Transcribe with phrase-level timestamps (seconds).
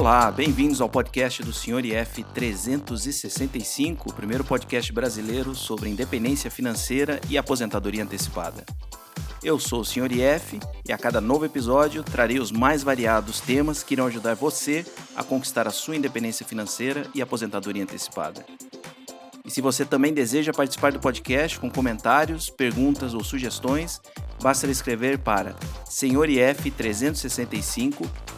[0.00, 1.84] Olá, bem-vindos ao podcast do Sr.
[1.84, 8.64] IF 365, o primeiro podcast brasileiro sobre independência financeira e aposentadoria antecipada.
[9.44, 10.10] Eu sou o Sr.
[10.10, 10.58] IF
[10.88, 15.22] e a cada novo episódio trarei os mais variados temas que irão ajudar você a
[15.22, 18.42] conquistar a sua independência financeira e aposentadoria antecipada.
[19.44, 24.00] E se você também deseja participar do podcast com comentários, perguntas ou sugestões,
[24.40, 25.54] basta escrever para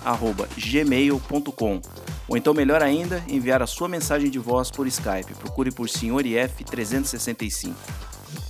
[0.04, 1.80] senhorif365@gmail.com
[2.28, 5.34] ou então melhor ainda, enviar a sua mensagem de voz por Skype.
[5.34, 7.76] Procure por senhorif 365.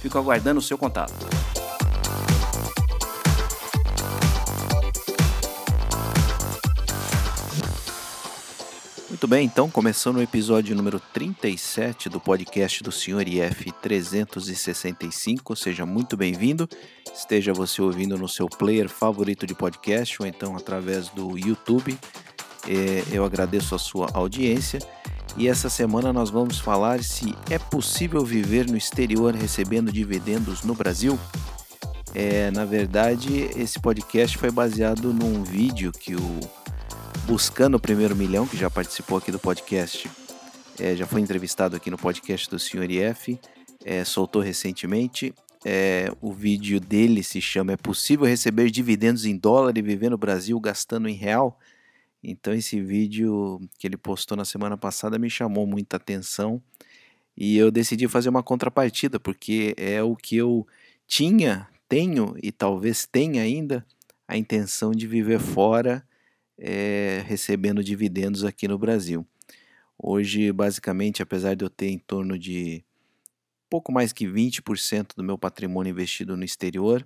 [0.00, 1.12] Fico aguardando o seu contato.
[9.22, 13.28] Muito bem, então, começando o episódio número 37 do podcast do Sr.
[13.28, 16.68] IF 365, seja muito bem-vindo.
[17.14, 21.96] Esteja você ouvindo no seu player favorito de podcast ou então através do YouTube.
[22.66, 24.80] É, eu agradeço a sua audiência.
[25.36, 30.74] E essa semana nós vamos falar se é possível viver no exterior recebendo dividendos no
[30.74, 31.16] Brasil.
[32.12, 36.40] É, na verdade, esse podcast foi baseado num vídeo que o
[37.26, 40.10] Buscando o Primeiro Milhão, que já participou aqui do podcast,
[40.78, 42.90] é, já foi entrevistado aqui no podcast do Sr.
[42.90, 43.38] IF,
[43.84, 45.32] é, soltou recentemente.
[45.64, 50.18] É, o vídeo dele se chama É possível receber dividendos em dólar e viver no
[50.18, 51.58] Brasil gastando em real?
[52.22, 56.60] Então, esse vídeo que ele postou na semana passada me chamou muita atenção
[57.36, 60.66] e eu decidi fazer uma contrapartida, porque é o que eu
[61.06, 63.86] tinha, tenho e talvez tenha ainda
[64.26, 66.04] a intenção de viver fora
[66.62, 69.26] é, recebendo dividendos aqui no Brasil.
[69.98, 72.84] Hoje, basicamente, apesar de eu ter em torno de
[73.68, 77.04] pouco mais que 20% do meu patrimônio investido no exterior,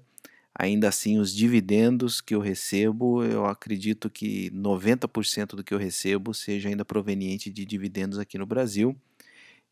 [0.54, 6.34] ainda assim os dividendos que eu recebo, eu acredito que 90% do que eu recebo
[6.34, 8.94] seja ainda proveniente de dividendos aqui no Brasil.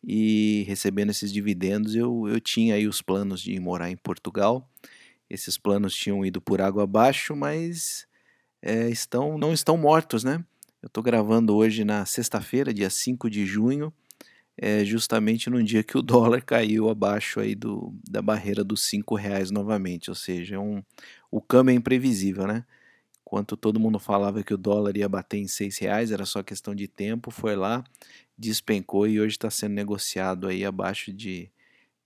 [0.02, 4.70] E recebendo esses dividendos, eu, eu tinha aí os planos de morar em Portugal.
[5.28, 8.06] Esses planos tinham ido por água abaixo, mas
[8.64, 10.42] é, estão, não estão mortos, né?
[10.82, 13.92] Eu estou gravando hoje na sexta-feira, dia 5 de junho,
[14.56, 19.14] é, justamente no dia que o dólar caiu abaixo aí do, da barreira dos cinco
[19.16, 20.82] reais novamente, ou seja, um,
[21.30, 22.64] o câmbio é imprevisível, né?
[23.20, 26.74] Enquanto todo mundo falava que o dólar ia bater em seis reais, era só questão
[26.74, 27.84] de tempo, foi lá,
[28.36, 31.50] despencou e hoje está sendo negociado aí abaixo de,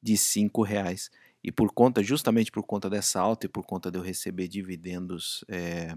[0.02, 1.10] de cinco reais.
[1.42, 5.44] E por conta, justamente por conta dessa alta e por conta de eu receber dividendos
[5.48, 5.96] é,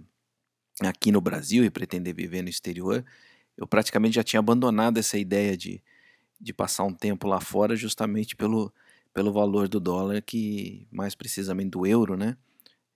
[0.89, 3.05] aqui no Brasil e pretender viver no exterior,
[3.57, 5.81] eu praticamente já tinha abandonado essa ideia de,
[6.39, 8.73] de passar um tempo lá fora justamente pelo,
[9.13, 12.37] pelo valor do dólar, que mais precisamente do euro, né?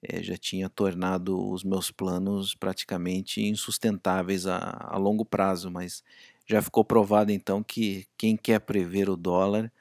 [0.01, 4.59] É, já tinha tornado os meus planos praticamente insustentáveis a,
[4.91, 6.03] a longo prazo, mas
[6.47, 9.71] já ficou provado então que quem quer prever o dólar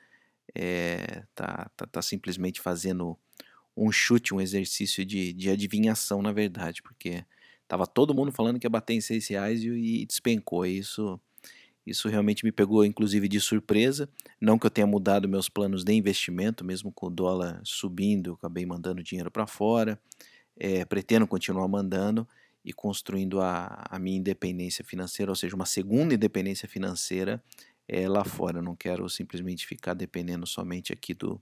[0.55, 3.19] é, tá, tá, tá simplesmente fazendo
[3.77, 7.25] um chute, um exercício de, de adivinhação, na verdade, porque
[7.67, 10.67] Tava todo mundo falando que ia bater em 6 reais e, e despencou.
[10.67, 11.21] Isso,
[11.87, 14.09] isso realmente me pegou, inclusive, de surpresa.
[14.41, 18.35] Não que eu tenha mudado meus planos de investimento, mesmo com o dólar subindo, eu
[18.35, 19.99] acabei mandando dinheiro para fora.
[20.57, 22.29] É, pretendo continuar mandando
[22.65, 27.43] e construindo a, a, minha independência financeira, ou seja, uma segunda independência financeira
[27.87, 28.59] é, lá fora.
[28.59, 31.41] Eu não quero simplesmente ficar dependendo somente aqui do,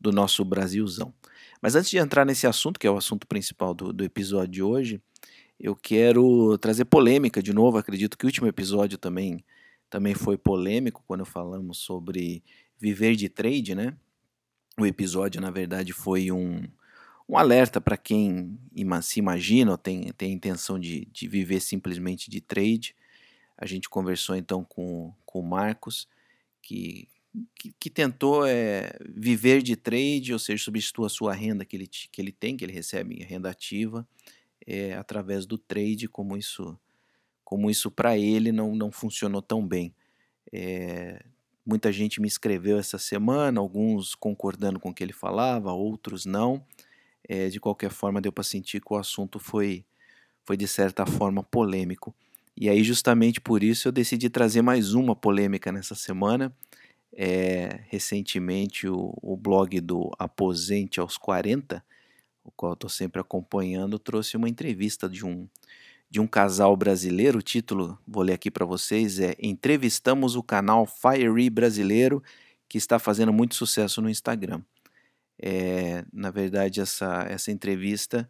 [0.00, 1.14] do nosso Brasilzão.
[1.62, 4.62] Mas antes de entrar nesse assunto, que é o assunto principal do, do episódio de
[4.62, 5.00] hoje,
[5.58, 7.78] eu quero trazer polêmica de novo.
[7.78, 9.44] Acredito que o último episódio também,
[9.90, 12.42] também foi polêmico quando falamos sobre
[12.78, 13.96] viver de trade, né?
[14.78, 16.62] O episódio, na verdade, foi um,
[17.28, 18.56] um alerta para quem
[19.02, 22.94] se imagina ou tem, tem a intenção de, de viver simplesmente de trade.
[23.56, 26.08] A gente conversou então com, com o Marcos,
[26.62, 27.08] que,
[27.56, 31.88] que, que, tentou é, viver de trade, ou seja, substituir a sua renda que ele,
[31.88, 34.06] que ele tem, que ele recebe renda ativa,
[34.70, 36.78] é, através do trade, como isso,
[37.42, 39.94] como isso para ele não, não funcionou tão bem.
[40.52, 41.24] É,
[41.64, 46.62] muita gente me escreveu essa semana, alguns concordando com o que ele falava, outros não.
[47.26, 49.86] É, de qualquer forma, deu para sentir que o assunto foi,
[50.44, 52.14] foi de certa forma polêmico.
[52.54, 56.54] E aí, justamente por isso, eu decidi trazer mais uma polêmica nessa semana.
[57.14, 61.82] É, recentemente, o, o blog do Aposente aos 40
[62.48, 65.46] o qual estou sempre acompanhando, trouxe uma entrevista de um,
[66.10, 67.38] de um casal brasileiro.
[67.38, 72.22] O título, vou ler aqui para vocês, é Entrevistamos o canal Fiery Brasileiro,
[72.68, 74.62] que está fazendo muito sucesso no Instagram.
[75.38, 78.28] É, na verdade, essa, essa entrevista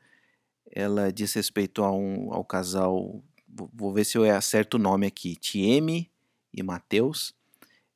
[0.71, 5.35] ela diz respeito a um, ao casal vou ver se eu acerto o nome aqui,
[5.35, 6.11] Tieme
[6.53, 7.35] e Matheus.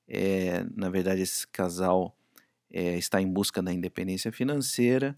[0.08, 2.16] É, na verdade, esse casal
[2.70, 5.16] é, está em busca da independência financeira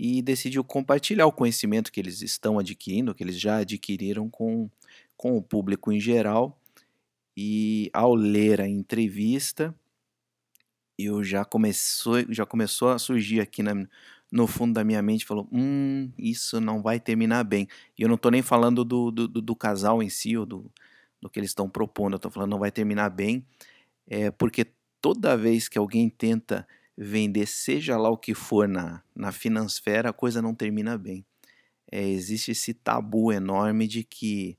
[0.00, 4.70] e decidiu compartilhar o conhecimento que eles estão adquirindo, que eles já adquiriram com,
[5.16, 6.56] com o público em geral.
[7.36, 9.74] E ao ler a entrevista,
[10.96, 13.74] eu já começou, já começou a surgir aqui na,
[14.30, 17.66] no fundo da minha mente, falou, hum, isso não vai terminar bem.
[17.98, 20.70] E eu não estou nem falando do, do, do, casal em si, ou do,
[21.20, 23.44] do que eles estão propondo, eu estou falando não vai terminar bem,
[24.06, 24.64] é porque
[25.00, 26.64] toda vez que alguém tenta
[27.00, 31.24] vender, seja lá o que for na, na finansfera, a coisa não termina bem.
[31.90, 34.58] É, existe esse tabu enorme de que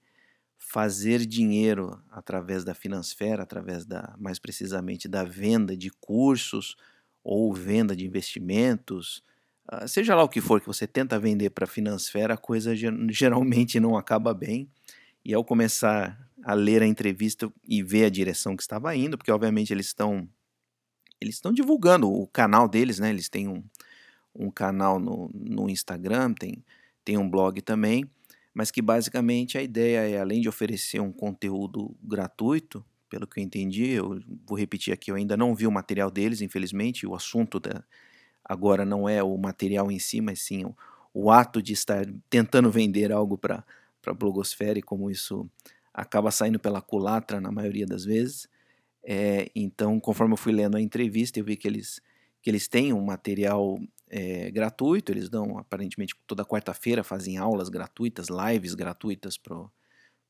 [0.58, 6.76] fazer dinheiro através da finansfera, através da, mais precisamente, da venda de cursos
[7.24, 9.22] ou venda de investimentos,
[9.68, 12.74] ah, seja lá o que for que você tenta vender para a finansfera, a coisa
[13.10, 14.70] geralmente não acaba bem.
[15.24, 19.32] E ao começar a ler a entrevista e ver a direção que estava indo, porque
[19.32, 20.28] obviamente eles estão
[21.22, 23.10] eles estão divulgando o canal deles, né?
[23.10, 23.64] Eles têm um,
[24.36, 26.64] um canal no, no Instagram, tem,
[27.04, 28.10] tem um blog também,
[28.54, 33.44] mas que basicamente a ideia é, além de oferecer um conteúdo gratuito, pelo que eu
[33.44, 37.60] entendi, eu vou repetir aqui, eu ainda não vi o material deles, infelizmente, o assunto
[37.60, 37.84] da,
[38.44, 40.76] agora não é o material em si, mas sim o,
[41.14, 43.64] o ato de estar tentando vender algo para
[44.06, 45.50] a blogosfera e como isso
[45.94, 48.48] acaba saindo pela culatra na maioria das vezes.
[49.04, 52.02] É, então, conforme eu fui lendo a entrevista, eu vi que eles,
[52.42, 53.80] que eles têm um material
[54.10, 59.56] é, gratuito, eles dão, aparentemente, toda quarta-feira fazem aulas gratuitas, lives gratuitas para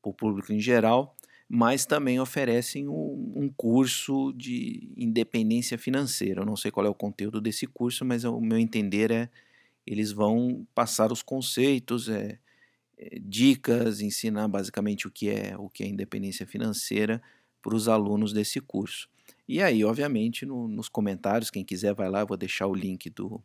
[0.02, 1.14] o público em geral,
[1.48, 6.42] mas também oferecem um, um, curso de independência financeira.
[6.42, 9.28] Eu não sei qual é o conteúdo desse curso, mas o meu entender é
[9.86, 12.38] eles vão passar os conceitos, é,
[12.96, 17.20] é, dicas, ensinar basicamente o que é o que é independência financeira
[17.62, 19.08] para os alunos desse curso.
[19.48, 23.10] E aí, obviamente, no, nos comentários, quem quiser vai lá, eu vou deixar o link
[23.10, 23.42] do,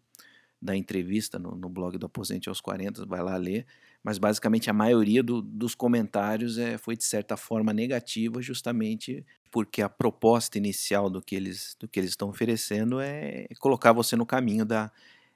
[0.61, 3.65] da entrevista no, no blog do Aposente aos 40, vai lá ler.
[4.03, 9.81] Mas basicamente a maioria do, dos comentários é, foi de certa forma negativa, justamente porque
[9.81, 14.25] a proposta inicial do que eles, do que eles estão oferecendo é colocar você no
[14.25, 14.91] caminho da,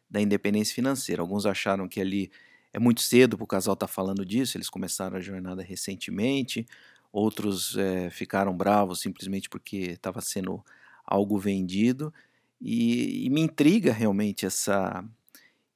[0.09, 1.21] da independência financeira.
[1.21, 2.31] Alguns acharam que ali
[2.71, 6.67] é muito cedo para o casal estar tá falando disso, eles começaram a jornada recentemente
[7.11, 10.63] outros é, ficaram bravos simplesmente porque estava sendo
[11.05, 12.13] algo vendido.
[12.61, 15.03] E, e, me intriga realmente essa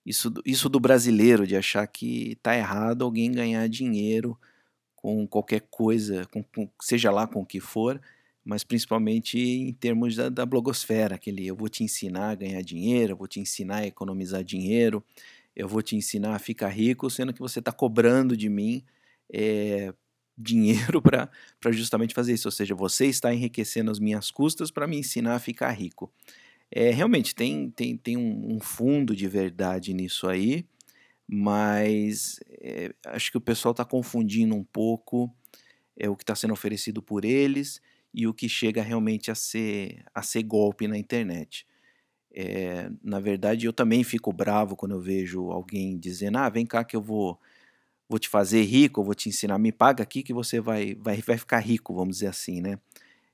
[0.06, 4.38] isso, isso do brasileiro de achar que está errado alguém ganhar dinheiro
[4.96, 8.02] com qualquer coisa, com, com, seja lá com o que for,
[8.44, 13.14] mas principalmente em termos da, da blogosfera, aquele eu vou te ensinar a ganhar dinheiro,
[13.14, 15.04] eu vou te ensinar a economizar dinheiro,
[15.56, 18.84] eu vou te ensinar a ficar rico, sendo que você está cobrando de mim
[19.32, 19.94] é,
[20.38, 21.30] dinheiro para
[21.72, 22.48] justamente fazer isso.
[22.48, 26.12] Ou seja, você está enriquecendo as minhas custas para me ensinar a ficar rico.
[26.72, 30.66] É, realmente tem, tem, tem um, um fundo de verdade nisso aí,
[31.28, 35.32] mas é, acho que o pessoal está confundindo um pouco
[35.98, 37.80] é, o que está sendo oferecido por eles
[38.14, 41.66] e o que chega realmente a ser, a ser golpe na internet.
[42.36, 46.84] É, na verdade, eu também fico bravo quando eu vejo alguém dizendo: ah, vem cá
[46.84, 47.40] que eu vou
[48.14, 51.36] vou te fazer rico, vou te ensinar, me paga aqui que você vai, vai, vai
[51.36, 52.78] ficar rico, vamos dizer assim, né?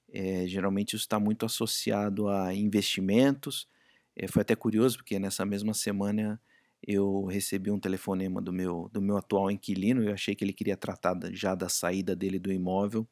[0.09, 3.67] É, geralmente isso está muito associado a investimentos.
[4.15, 6.39] É, foi até curioso porque nessa mesma semana
[6.81, 10.01] eu recebi um telefonema do meu, do meu atual inquilino.
[10.01, 13.05] Eu achei que ele queria tratar já da saída dele do imóvel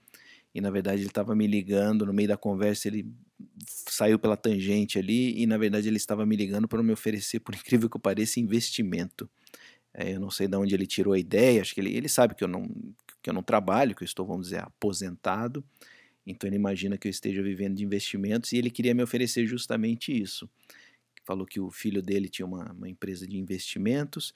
[0.56, 2.88] e na verdade ele estava me ligando no meio da conversa.
[2.88, 3.06] Ele
[3.90, 7.54] saiu pela tangente ali e na verdade ele estava me ligando para me oferecer, por
[7.56, 9.30] incrível que pareça, investimento.
[10.00, 12.36] É, eu não sei de onde ele tirou a ideia, acho que ele, ele sabe
[12.36, 12.70] que eu, não,
[13.20, 15.66] que eu não trabalho, que eu estou, vamos dizer, aposentado.
[16.26, 20.16] Então ele imagina que eu esteja vivendo de investimentos e ele queria me oferecer justamente
[20.16, 20.48] isso.
[21.26, 24.36] Falou que o filho dele tinha uma, uma empresa de investimentos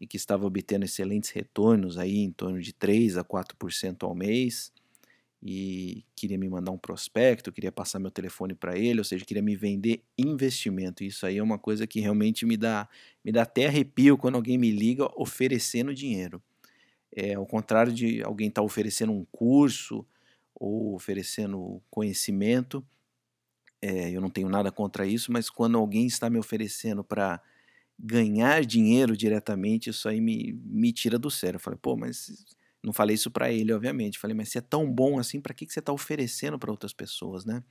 [0.00, 4.72] e que estava obtendo excelentes retornos aí em torno de 3 a 4% ao mês
[5.42, 9.42] e queria me mandar um prospecto, queria passar meu telefone para ele, ou seja, queria
[9.42, 11.02] me vender investimento.
[11.02, 12.88] Isso aí é uma coisa que realmente me dá,
[13.24, 16.40] me dá até arrepio quando alguém me liga oferecendo dinheiro.
[17.14, 20.06] É, ao contrário de alguém estar tá oferecendo um curso
[20.54, 22.86] ou oferecendo conhecimento,
[23.82, 27.42] é, eu não tenho nada contra isso, mas quando alguém está me oferecendo para
[27.98, 31.56] ganhar dinheiro diretamente, isso aí me, me tira do sério.
[31.56, 34.18] Eu falei, pô, mas não falei isso para ele, obviamente.
[34.18, 36.92] Falei, mas se é tão bom assim, para que, que você está oferecendo para outras
[36.92, 37.62] pessoas, né?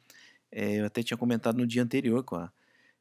[0.51, 2.51] É, eu até tinha comentado no dia anterior com a,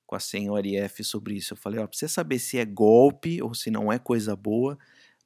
[0.07, 1.53] com a senhora IF sobre isso.
[1.55, 4.79] Eu falei, ó, pra você saber se é golpe ou se não é coisa boa,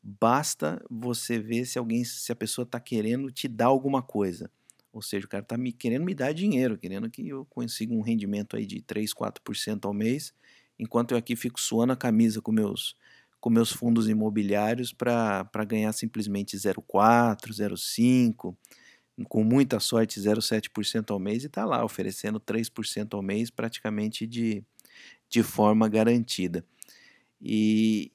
[0.02, 4.50] basta você ver se alguém, se a pessoa está querendo te dar alguma coisa.
[4.92, 8.02] Ou seja, o cara está me, querendo me dar dinheiro, querendo que eu consiga um
[8.02, 10.32] rendimento aí de 3, 4% ao mês,
[10.78, 12.94] enquanto eu aqui fico suando a camisa com meus,
[13.44, 18.56] com meus fundos imobiliários para ganhar simplesmente 0,4, 0,5,
[19.28, 24.64] com muita sorte 0,7% ao mês e está lá oferecendo 3% ao mês praticamente de,
[25.28, 26.64] de forma garantida.
[27.38, 28.10] E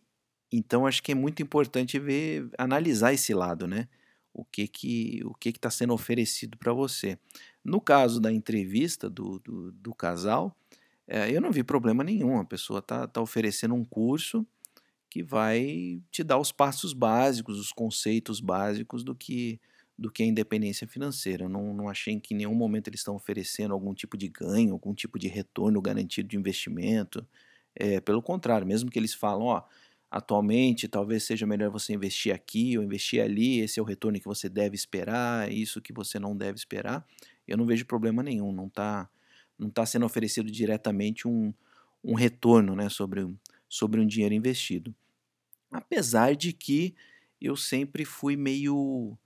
[0.51, 3.87] então acho que é muito importante ver, analisar esse lado, né?
[4.33, 7.19] o que que o que está sendo oferecido para você.
[7.63, 10.57] No caso da entrevista do, do, do casal,
[11.07, 12.39] é, eu não vi problema nenhum.
[12.39, 14.43] A pessoa está tá oferecendo um curso
[15.09, 19.59] que vai te dar os passos básicos, os conceitos básicos do que
[19.97, 21.49] do que é independência financeira.
[21.49, 24.93] Não, não achei que em nenhum momento eles estão oferecendo algum tipo de ganho, algum
[24.93, 27.27] tipo de retorno garantido de investimento.
[27.75, 29.63] É, pelo contrário, mesmo que eles falam, ó,
[30.09, 34.25] atualmente, talvez seja melhor você investir aqui ou investir ali, esse é o retorno que
[34.25, 37.05] você deve esperar, isso que você não deve esperar.
[37.47, 39.09] Eu não vejo problema nenhum, não está
[39.57, 41.53] não tá sendo oferecido diretamente um,
[42.01, 43.27] um retorno né, sobre,
[43.69, 44.93] sobre um dinheiro investido.
[45.71, 46.95] Apesar de que
[47.39, 49.17] eu sempre fui meio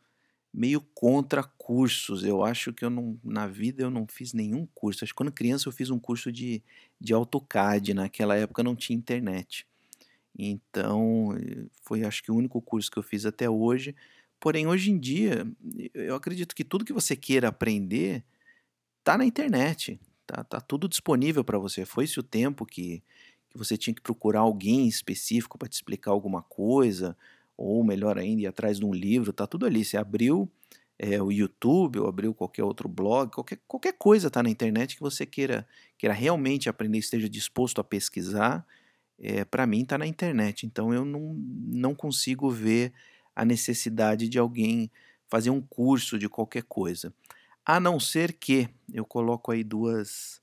[0.53, 2.23] meio contra cursos.
[2.23, 5.03] Eu acho que eu não, na vida eu não fiz nenhum curso.
[5.03, 6.61] Acho que quando criança eu fiz um curso de,
[7.01, 7.93] de AutoCAD.
[7.95, 9.65] Naquela época não tinha internet.
[10.37, 11.29] Então,
[11.81, 13.95] foi acho que o único curso que eu fiz até hoje.
[14.39, 15.47] Porém, hoje em dia,
[15.93, 18.23] eu acredito que tudo que você queira aprender
[18.99, 19.99] está na internet.
[20.25, 21.85] Tá, tá tudo disponível para você.
[21.85, 23.03] Foi-se o tempo que,
[23.53, 27.15] que você tinha que procurar alguém específico para te explicar alguma coisa,
[27.55, 29.85] ou melhor ainda, ir atrás de um livro, tá tudo ali.
[29.85, 30.49] Você abriu
[30.97, 35.01] é, o YouTube ou abriu qualquer outro blog, qualquer, qualquer coisa está na internet que
[35.01, 35.67] você queira,
[35.97, 38.65] queira realmente aprender, esteja disposto a pesquisar
[39.19, 40.65] é, eh, para mim está na internet.
[40.65, 41.33] Então eu não,
[41.67, 42.91] não consigo ver
[43.35, 44.91] a necessidade de alguém
[45.27, 47.13] fazer um curso de qualquer coisa.
[47.65, 50.41] A não ser que eu coloco aí duas,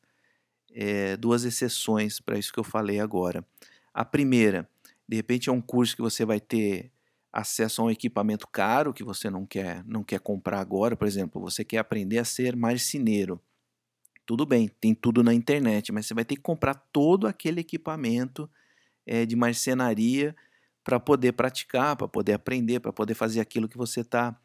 [0.72, 3.44] é, duas exceções para isso que eu falei agora.
[3.92, 4.68] A primeira,
[5.08, 6.90] de repente é um curso que você vai ter
[7.32, 10.96] acesso a um equipamento caro que você não quer, não quer comprar agora.
[10.96, 13.40] Por exemplo, você quer aprender a ser marceneiro.
[14.26, 18.48] Tudo bem, tem tudo na internet, mas você vai ter que comprar todo aquele equipamento
[19.06, 20.34] é, de marcenaria
[20.84, 24.36] para poder praticar, para poder aprender, para poder fazer aquilo que você está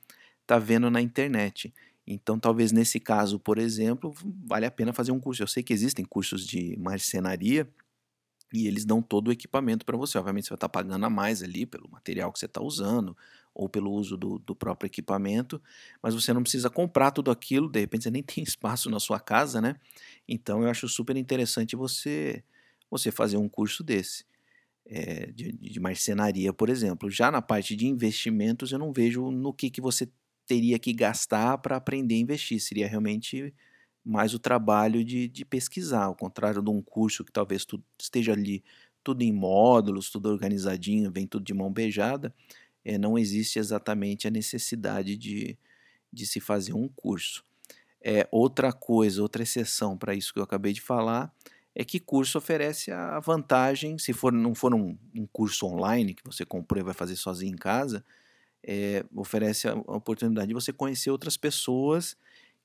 [0.46, 1.74] tá vendo na internet.
[2.08, 4.14] Então, talvez nesse caso, por exemplo,
[4.46, 5.42] vale a pena fazer um curso.
[5.42, 7.68] Eu sei que existem cursos de marcenaria
[8.54, 10.18] e eles dão todo o equipamento para você.
[10.18, 13.18] Obviamente, você vai estar tá pagando a mais ali pelo material que você está usando
[13.54, 15.62] ou pelo uso do, do, próprio equipamento,
[16.02, 17.70] mas você não precisa comprar tudo aquilo.
[17.70, 19.76] De repente, você nem tem espaço na sua casa, né?
[20.28, 22.44] Então, eu acho super interessante você
[22.90, 24.26] você fazer um curso desse
[24.86, 27.10] é, de, de, marcenaria, por exemplo.
[27.10, 30.08] Já na parte de investimentos, eu não vejo no que, que você
[30.46, 32.60] teria que gastar para aprender a investir.
[32.60, 33.54] Seria realmente
[34.04, 38.34] mais o trabalho de, de pesquisar, ao contrário de um curso que talvez tu esteja
[38.34, 38.64] ali
[39.04, 42.34] tudo em módulos, tudo organizadinho, vem tudo de mão beijada,
[42.84, 45.58] é, não existe exatamente a necessidade de,
[46.12, 47.44] de se fazer um curso.
[48.02, 51.34] É, outra coisa, outra exceção para isso que eu acabei de falar,
[51.74, 56.24] é que curso oferece a vantagem, se for, não for um, um curso online que
[56.24, 58.04] você comprou e vai fazer sozinho em casa,
[58.66, 62.18] é, oferece a, oportunidade de você conhecer outras pessoas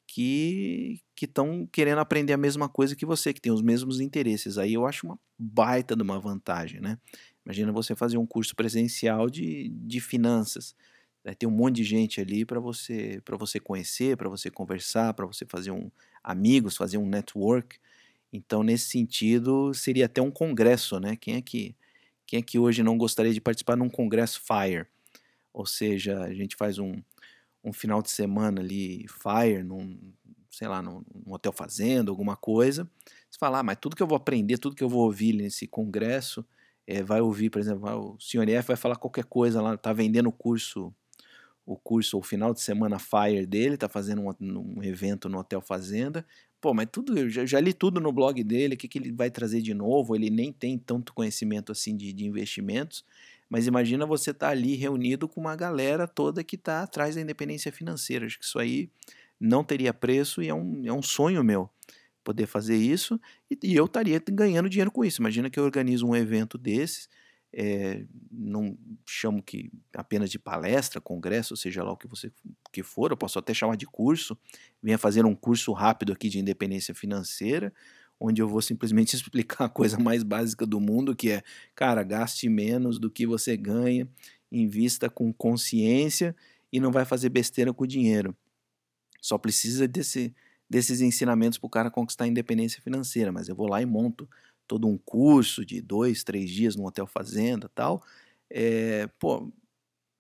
[0.07, 4.59] que estão querendo aprender a mesma coisa que você, que tem os mesmos interesses.
[4.59, 6.99] Aí eu acho uma baita de uma vantagem, né?
[7.45, 10.75] Imagina você fazer um curso presencial de, de finanças.
[11.23, 15.15] Vai ter um monte de gente ali para você para você conhecer, para você conversar,
[15.15, 15.91] para você fazer um
[16.25, 17.79] amigos, fazer um network.
[18.33, 21.17] Então, nesse sentido, seria até um congresso, né?
[21.17, 21.77] Quem é que,
[22.27, 24.87] quem é que hoje não gostaria de participar num congresso FIRE?
[25.53, 27.01] Ou seja, a gente faz um,
[27.63, 29.99] um final de semana ali FIRE, num,
[30.51, 32.89] sei lá, num, num hotel fazenda, alguma coisa.
[33.29, 35.67] Você fala, ah, mas tudo que eu vou aprender, tudo que eu vou ouvir nesse
[35.67, 36.45] congresso,
[36.87, 40.29] é, vai ouvir, por exemplo, o senhor F vai falar qualquer coisa lá, tá vendendo
[40.29, 40.95] o curso
[41.71, 45.61] o curso, o final de semana FIRE dele, tá fazendo um, um evento no Hotel
[45.61, 46.27] Fazenda,
[46.61, 49.13] pô, mas tudo, eu já, já, li tudo no blog dele, o que, que ele
[49.13, 50.17] vai trazer de novo?
[50.17, 53.05] Ele nem tem tanto conhecimento assim de, de investimentos,
[53.51, 57.21] mas imagina você estar tá ali reunido com uma galera toda que está atrás da
[57.21, 58.25] independência financeira.
[58.25, 58.89] Acho que isso aí
[59.39, 61.69] não teria preço e é um, é um sonho meu
[62.23, 65.21] poder fazer isso e, e eu estaria ganhando dinheiro com isso.
[65.21, 67.09] Imagina que eu organizo um evento desses
[67.53, 72.33] é, não chamo que apenas de palestra, congresso, seja lá o que você
[72.73, 74.39] que for, eu posso até chamar de curso,
[74.83, 77.73] venha fazer um curso rápido aqui de independência financeira,
[78.21, 81.43] onde eu vou simplesmente explicar a coisa mais básica do mundo, que é,
[81.75, 84.07] cara, gaste menos do que você ganha
[84.53, 86.35] invista com consciência
[86.73, 88.37] e não vai fazer besteira com o dinheiro.
[89.21, 90.35] Só precisa desse,
[90.69, 93.31] desses ensinamentos para o cara conquistar a independência financeira.
[93.31, 94.29] Mas eu vou lá e monto
[94.67, 98.03] todo um curso de dois, três dias no hotel fazenda tal.
[98.49, 99.53] É, pô,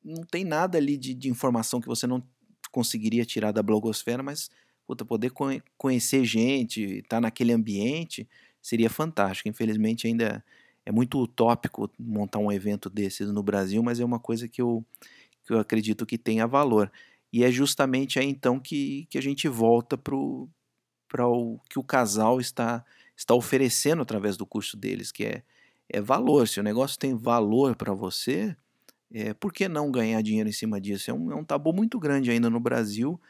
[0.04, 2.22] não tem nada ali de, de, informação que você não
[2.70, 4.50] conseguiria tirar da blogosfera, mas
[4.90, 5.30] puta, poder
[5.78, 8.28] conhecer gente, estar tá naquele ambiente,
[8.60, 9.48] seria fantástico.
[9.48, 10.44] Infelizmente ainda
[10.84, 14.84] é muito utópico montar um evento desses no Brasil, mas é uma coisa que eu,
[15.46, 16.90] que eu acredito que tenha valor.
[17.32, 20.48] E é justamente aí então que, que a gente volta para o
[21.68, 22.84] que o casal está,
[23.16, 25.42] está oferecendo através do curso deles, que é,
[25.88, 26.48] é valor.
[26.48, 28.56] Se o negócio tem valor para você,
[29.12, 31.12] é, por que não ganhar dinheiro em cima disso?
[31.12, 33.20] É um, é um tabu muito grande ainda no Brasil.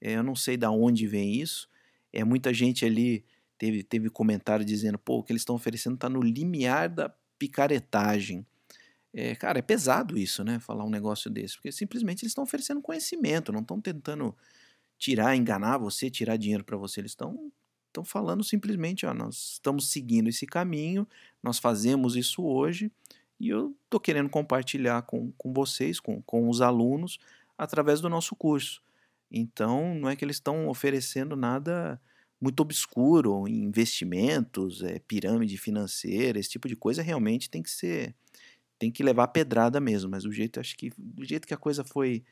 [0.00, 1.68] É, eu não sei de onde vem isso.
[2.12, 3.24] É muita gente ali
[3.58, 8.46] teve, teve comentário dizendo, pô, o que eles estão oferecendo está no limiar da picaretagem.
[9.12, 10.58] É, cara, é pesado isso, né?
[10.60, 14.36] Falar um negócio desse, porque simplesmente eles estão oferecendo conhecimento, não estão tentando
[14.98, 17.00] tirar, enganar você, tirar dinheiro para você.
[17.00, 17.52] Eles estão
[17.90, 21.06] estão falando simplesmente, ó, nós estamos seguindo esse caminho,
[21.42, 22.90] nós fazemos isso hoje
[23.38, 27.18] e eu estou querendo compartilhar com, com vocês, com, com os alunos,
[27.58, 28.80] através do nosso curso.
[29.30, 32.00] Então, não é que eles estão oferecendo nada
[32.40, 38.14] muito obscuro, investimentos, é, pirâmide financeira, esse tipo de coisa realmente tem que ser
[38.78, 41.84] tem que levar pedrada mesmo, mas do jeito acho que do jeito que a coisa
[41.84, 42.24] foi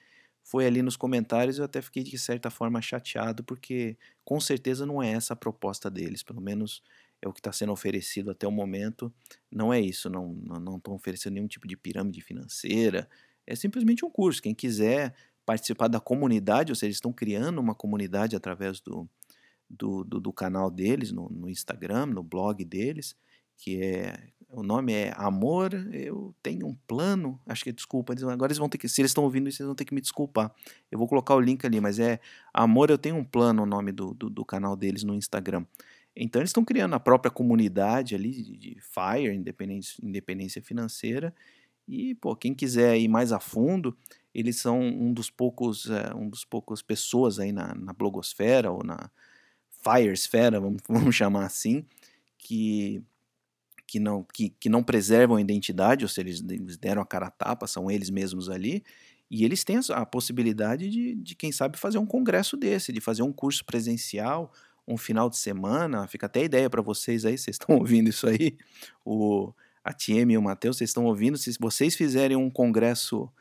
[0.43, 5.03] foi ali nos comentários, eu até fiquei de certa forma chateado, porque com certeza não
[5.03, 6.83] é essa a proposta deles, pelo menos
[7.21, 9.13] é o que está sendo oferecido até o momento.
[9.53, 13.09] Não é isso, não não estão oferecendo nenhum tipo de pirâmide financeira,
[13.47, 14.43] é simplesmente um curso.
[14.43, 15.15] Quem quiser
[15.49, 19.09] participar da comunidade, ou seja, eles estão criando uma comunidade através do,
[19.69, 23.17] do, do, do canal deles, no, no Instagram, no blog deles,
[23.57, 27.41] que é o nome é Amor, eu tenho um plano.
[27.47, 29.75] Acho que desculpa, agora eles vão ter que, se eles estão ouvindo isso, eles vão
[29.75, 30.55] ter que me desculpar.
[30.91, 32.21] Eu vou colocar o link ali, mas é
[32.53, 35.65] Amor, eu tenho um plano, o nome do, do, do canal deles no Instagram.
[36.15, 41.35] Então eles estão criando a própria comunidade ali de, de FIRE, independência, independência financeira.
[41.89, 43.97] E, pô, quem quiser ir mais a fundo,
[44.39, 48.85] eles são um dos poucos, é, um dos poucos pessoas aí na, na blogosfera ou
[48.85, 49.11] na
[49.83, 51.85] Firesfera, vamos, vamos chamar assim,
[52.39, 53.03] que
[53.85, 57.31] que não, que, que não preservam a identidade, ou seja, eles deram a cara a
[57.31, 58.85] tapa, são eles mesmos ali,
[59.31, 63.23] e eles têm a, possibilidade de, de, quem sabe, fazer um congresso desse, de fazer
[63.23, 64.53] um curso presencial,
[64.87, 68.59] um final de semana, fica até ideia para vocês aí, vocês estão ouvindo isso aí,
[69.03, 73.33] o, a TM e o Matheus, vocês estão ouvindo, se vocês fizerem um congresso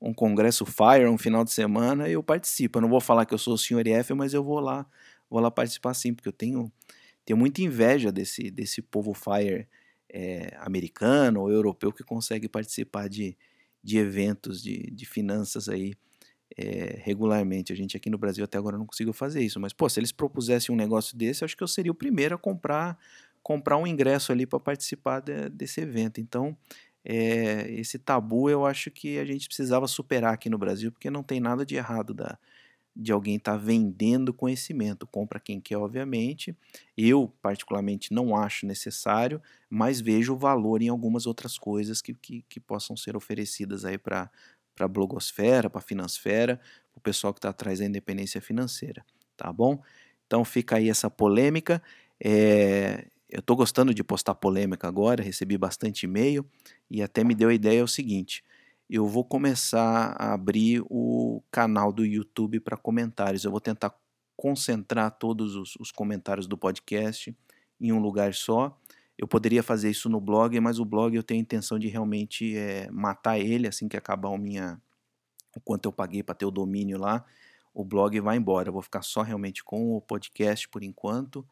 [0.00, 2.78] um congresso Fire um final de semana, eu participo.
[2.78, 3.86] Eu não vou falar que eu sou o Sr.
[3.88, 4.86] F, mas eu vou lá,
[5.28, 6.70] vou lá participar sim, porque eu tenho,
[7.24, 9.66] tenho muita inveja desse, desse povo Fire
[10.12, 13.36] é, americano ou europeu que consegue participar de,
[13.82, 15.94] de eventos de, de finanças aí
[16.56, 17.72] é, regularmente.
[17.72, 20.12] A gente aqui no Brasil até agora não conseguiu fazer isso, mas pô, se eles
[20.12, 22.98] propusessem um negócio desse, acho que eu seria o primeiro a comprar
[23.46, 26.20] comprar um ingresso ali para participar de, desse evento.
[26.20, 26.56] Então,
[27.08, 31.22] é, esse tabu eu acho que a gente precisava superar aqui no Brasil, porque não
[31.22, 32.36] tem nada de errado da,
[32.96, 35.06] de alguém estar tá vendendo conhecimento.
[35.06, 36.56] Compra quem quer, obviamente.
[36.96, 39.40] Eu, particularmente, não acho necessário,
[39.70, 44.28] mas vejo valor em algumas outras coisas que, que, que possam ser oferecidas aí para
[44.80, 46.56] a blogosfera, para a finansfera,
[46.92, 49.04] para o pessoal que está atrás da independência financeira.
[49.36, 49.80] Tá bom?
[50.26, 51.80] Então fica aí essa polêmica.
[52.18, 56.44] É, eu estou gostando de postar polêmica agora, recebi bastante e-mail
[56.90, 58.42] e até me deu a ideia é o seguinte
[58.88, 63.44] eu vou começar a abrir o canal do YouTube para comentários.
[63.44, 63.92] Eu vou tentar
[64.36, 67.36] concentrar todos os, os, comentários do podcast
[67.80, 68.78] em um lugar só.
[69.18, 72.56] Eu poderia fazer isso no blog, mas o blog eu tenho a intenção de realmente
[72.56, 74.80] é, matar ele assim que acabar o minha
[75.56, 77.24] o quanto eu paguei para ter o domínio lá.
[77.74, 78.68] O blog vai embora.
[78.68, 81.46] Eu vou ficar só realmente com o podcast por enquanto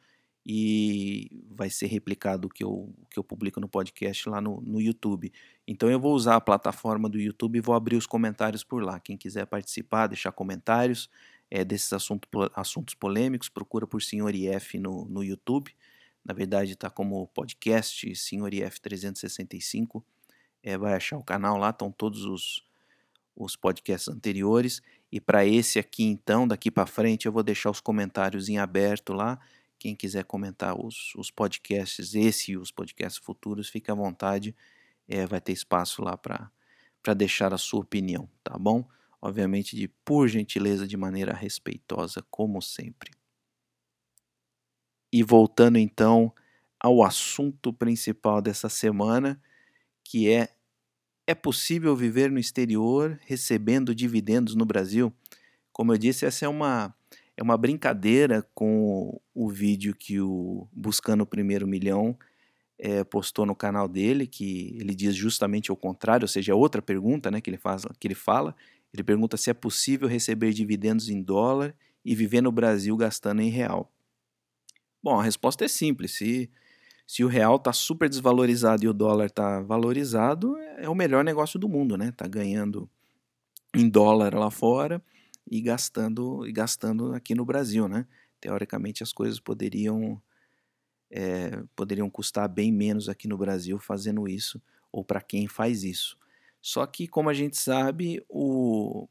[0.46, 4.80] e vai ser replicado o que eu, que eu publico no podcast lá no, no
[4.80, 5.32] YouTube.
[5.66, 9.00] Então eu vou usar a plataforma do YouTube e vou abrir os comentários por lá.
[9.00, 11.08] Quem quiser participar, deixar comentários
[11.50, 15.74] é, desses assunto, assuntos polêmicos, procura por Senhor IF no, no YouTube.
[16.22, 20.04] Na verdade está como podcast Senhor IF 365.
[20.62, 22.62] É, vai achar o canal lá, estão todos os,
[23.34, 24.82] os podcasts anteriores.
[25.10, 29.14] E para esse aqui, então, daqui para frente, eu vou deixar os comentários em aberto
[29.14, 29.38] lá
[29.84, 34.56] quem quiser comentar os, os podcasts, esse e os podcasts futuros, fique à vontade,
[35.06, 38.88] é, vai ter espaço lá para deixar a sua opinião, tá bom?
[39.20, 43.10] Obviamente, de por gentileza, de maneira respeitosa, como sempre.
[45.12, 46.32] E voltando então
[46.80, 49.40] ao assunto principal dessa semana,
[50.04, 50.50] que é
[51.26, 55.14] É possível viver no exterior recebendo dividendos no Brasil?
[55.72, 56.94] Como eu disse, essa é uma,
[57.36, 62.16] é uma brincadeira com o vídeo que o Buscando o Primeiro Milhão
[62.78, 66.80] é, postou no canal dele, que ele diz justamente o contrário, ou seja, é outra
[66.80, 68.54] pergunta né, que, ele faz, que ele fala.
[68.92, 73.50] Ele pergunta se é possível receber dividendos em dólar e viver no Brasil gastando em
[73.50, 73.92] real.
[75.02, 76.12] Bom, a resposta é simples.
[76.12, 76.50] Se
[77.06, 81.58] se o real está super desvalorizado e o dólar está valorizado, é o melhor negócio
[81.58, 82.10] do mundo, né?
[82.16, 82.88] Tá ganhando
[83.74, 85.02] em dólar lá fora
[85.50, 88.06] e gastando e gastando aqui no Brasil, né?
[88.40, 90.20] Teoricamente as coisas poderiam
[91.10, 96.18] é, poderiam custar bem menos aqui no Brasil fazendo isso ou para quem faz isso.
[96.60, 99.08] Só que como a gente sabe o,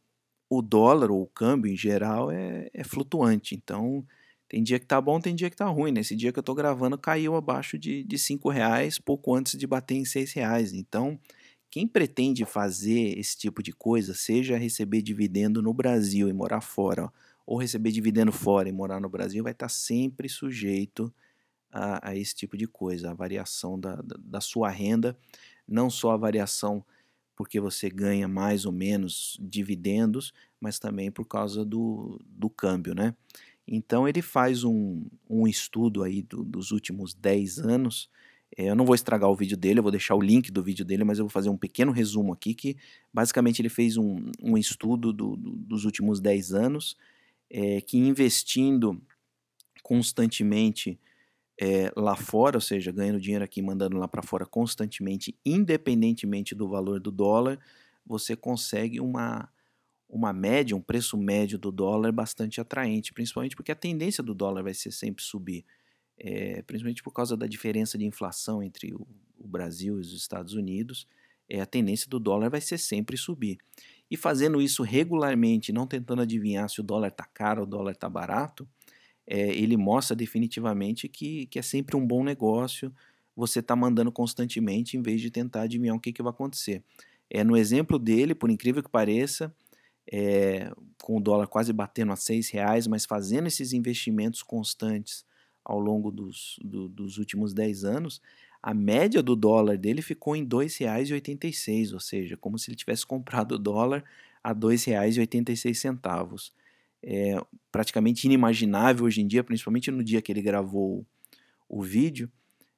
[0.49, 4.05] o dólar ou o câmbio em geral é, é flutuante, então
[4.49, 5.91] tem dia que tá bom, tem dia que tá ruim.
[5.91, 9.65] Nesse dia que eu tô gravando, caiu abaixo de, de cinco reais, pouco antes de
[9.65, 10.73] bater em seis reais.
[10.73, 11.19] Então,
[11.73, 17.11] quem pretende fazer esse tipo de coisa, seja receber dividendo no Brasil e morar fora,
[17.47, 21.11] ou receber dividendo fora e morar no Brasil, vai estar tá sempre sujeito
[21.71, 25.17] a, a, esse tipo de coisa, a variação da, da, sua renda,
[25.67, 26.85] não só a variação
[27.35, 30.31] porque você ganha mais ou menos dividendos,
[30.61, 33.15] mas também por causa do, do câmbio, né?
[33.67, 38.11] Então ele faz um, um estudo aí do, dos últimos 10 anos.
[38.55, 40.85] É, eu não vou estragar o vídeo dele, eu vou deixar o link do vídeo
[40.85, 42.77] dele, mas eu vou fazer um pequeno resumo aqui que
[43.13, 46.95] basicamente ele fez um, um estudo do, do, dos últimos 10 anos
[47.49, 49.01] é, que investindo
[49.81, 50.99] constantemente
[51.59, 56.67] é, lá fora, ou seja, ganhando dinheiro aqui mandando lá para fora constantemente, independentemente do
[56.67, 57.59] valor do dólar,
[58.05, 59.49] você consegue uma
[60.09, 64.61] uma média, um preço médio do dólar bastante atraente, principalmente porque a tendência do dólar
[64.61, 65.65] vai ser sempre subir,
[66.17, 70.53] é, principalmente por causa da diferença de inflação entre o, o Brasil e os Estados
[70.53, 71.07] Unidos,
[71.49, 73.57] é, a tendência do dólar vai ser sempre subir.
[74.09, 77.91] E fazendo isso regularmente, não tentando adivinhar se o dólar está caro ou o dólar
[77.91, 78.67] está barato,
[79.25, 82.93] é, ele mostra definitivamente que, que é sempre um bom negócio
[83.35, 86.83] você está mandando constantemente em vez de tentar adivinhar o que, que vai acontecer.
[87.29, 89.53] É, no exemplo dele, por incrível que pareça,
[90.11, 90.71] é,
[91.01, 95.25] com o dólar quase batendo a seis reais, mas fazendo esses investimentos constantes
[95.63, 98.21] ao longo dos, do, dos últimos 10 anos,
[98.61, 103.05] a média do dólar dele ficou em R$ 2,86, ou seja, como se ele tivesse
[103.07, 104.03] comprado o dólar
[104.43, 106.51] a R$ 2,86.
[107.05, 107.35] É
[107.69, 111.05] praticamente inimaginável hoje em dia, principalmente no dia que ele gravou
[111.67, 112.31] o vídeo,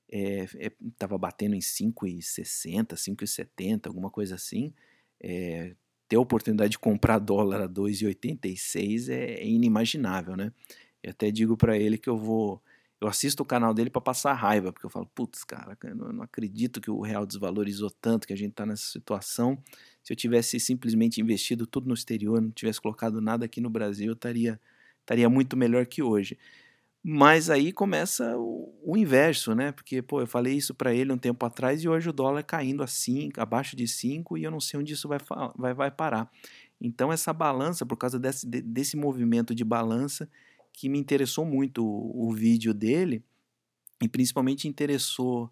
[0.10, 4.74] estava é, é, batendo em 5,60, 5,70, alguma coisa assim.
[5.20, 5.76] É,
[6.08, 10.52] ter a oportunidade de comprar dólar a 2,86 é, é inimaginável, né?
[11.02, 12.62] Eu até digo para ele que eu vou.
[13.06, 16.24] Eu assisto o canal dele para passar raiva, porque eu falo, putz, cara, eu não
[16.24, 19.62] acredito que o real desvalorizou tanto, que a gente está nessa situação.
[20.02, 24.08] Se eu tivesse simplesmente investido tudo no exterior, não tivesse colocado nada aqui no Brasil,
[24.08, 24.60] eu estaria,
[25.02, 26.36] estaria muito melhor que hoje.
[27.04, 29.72] Mas aí começa o, o, inverso, né?
[29.72, 32.82] Porque, pô, eu falei isso para ele um tempo atrás e hoje o dólar caindo
[32.82, 35.20] assim, abaixo de 5 e eu não sei onde isso vai,
[35.56, 36.28] vai, vai parar.
[36.82, 40.28] Então, essa balança, por causa desse, desse movimento de balança,
[40.78, 43.24] que me interessou muito o, o vídeo dele
[44.02, 45.52] e principalmente interessou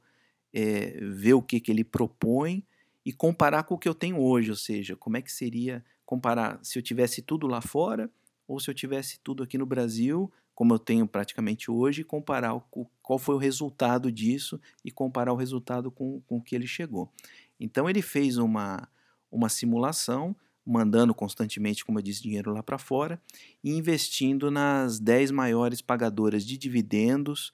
[0.53, 2.65] é, ver o que, que ele propõe
[3.05, 6.59] e comparar com o que eu tenho hoje, ou seja, como é que seria comparar
[6.63, 8.09] se eu tivesse tudo lá fora
[8.47, 12.53] ou se eu tivesse tudo aqui no Brasil como eu tenho praticamente hoje, e comparar
[12.55, 12.61] o,
[13.01, 17.11] qual foi o resultado disso e comparar o resultado com, com o que ele chegou.
[17.59, 18.87] Então ele fez uma,
[19.31, 23.21] uma simulação, mandando constantemente, como eu disse, dinheiro lá para fora
[23.63, 27.53] e investindo nas 10 maiores pagadoras de dividendos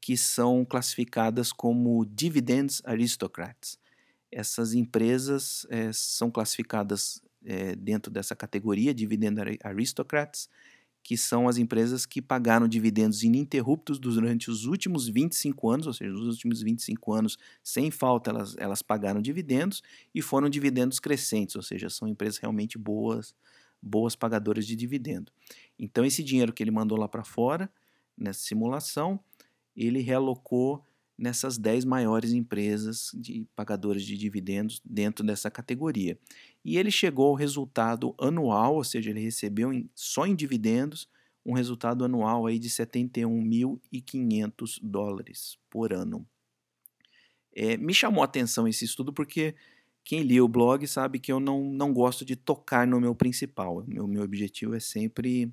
[0.00, 3.78] que são classificadas como Dividends Aristocrats.
[4.32, 10.48] Essas empresas é, são classificadas é, dentro dessa categoria, Dividend Aristocrats,
[11.02, 16.10] que são as empresas que pagaram dividendos ininterruptos durante os últimos 25 anos, ou seja,
[16.10, 19.82] nos últimos 25 anos, sem falta, elas, elas pagaram dividendos
[20.14, 23.34] e foram dividendos crescentes, ou seja, são empresas realmente boas,
[23.82, 25.32] boas pagadoras de dividendo.
[25.78, 27.70] Então, esse dinheiro que ele mandou lá para fora,
[28.16, 29.18] nessa simulação,
[29.74, 30.84] ele realocou
[31.20, 36.18] nessas 10 maiores empresas de pagadoras de dividendos dentro dessa categoria.
[36.64, 41.06] E ele chegou ao resultado anual, ou seja, ele recebeu em, só em dividendos
[41.44, 46.26] um resultado anual aí de 71.500 dólares por ano.
[47.54, 49.54] É, me chamou a atenção esse estudo porque
[50.02, 53.84] quem lia o blog sabe que eu não, não gosto de tocar no meu principal.
[53.86, 55.52] Meu, meu objetivo é sempre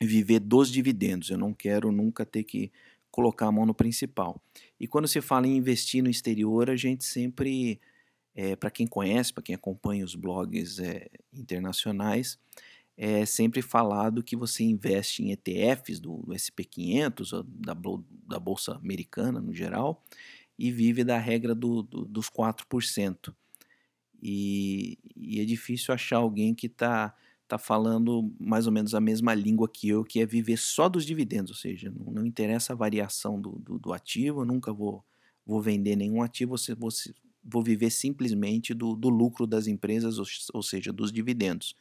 [0.00, 1.28] viver dos dividendos.
[1.28, 2.72] Eu não quero nunca ter que
[3.10, 4.40] colocar a mão no principal.
[4.78, 7.80] E quando se fala em investir no exterior, a gente sempre
[8.34, 12.38] é, para quem conhece, para quem acompanha os blogs é, internacionais,
[12.96, 17.74] é sempre falado que você investe em ETFs do SP500, da,
[18.26, 20.04] da Bolsa Americana no geral,
[20.56, 23.34] e vive da regra do, do, dos 4%.
[24.22, 27.14] E, e é difícil achar alguém que está
[27.48, 31.06] tá falando mais ou menos a mesma língua que eu, que é viver só dos
[31.06, 35.02] dividendos, ou seja, não, não interessa a variação do, do, do, ativo, eu nunca vou,
[35.46, 36.76] vou vender nenhum ativo, você,
[37.42, 41.74] vou viver simplesmente do, do lucro das empresas, ou, ou seja, dos dividendos.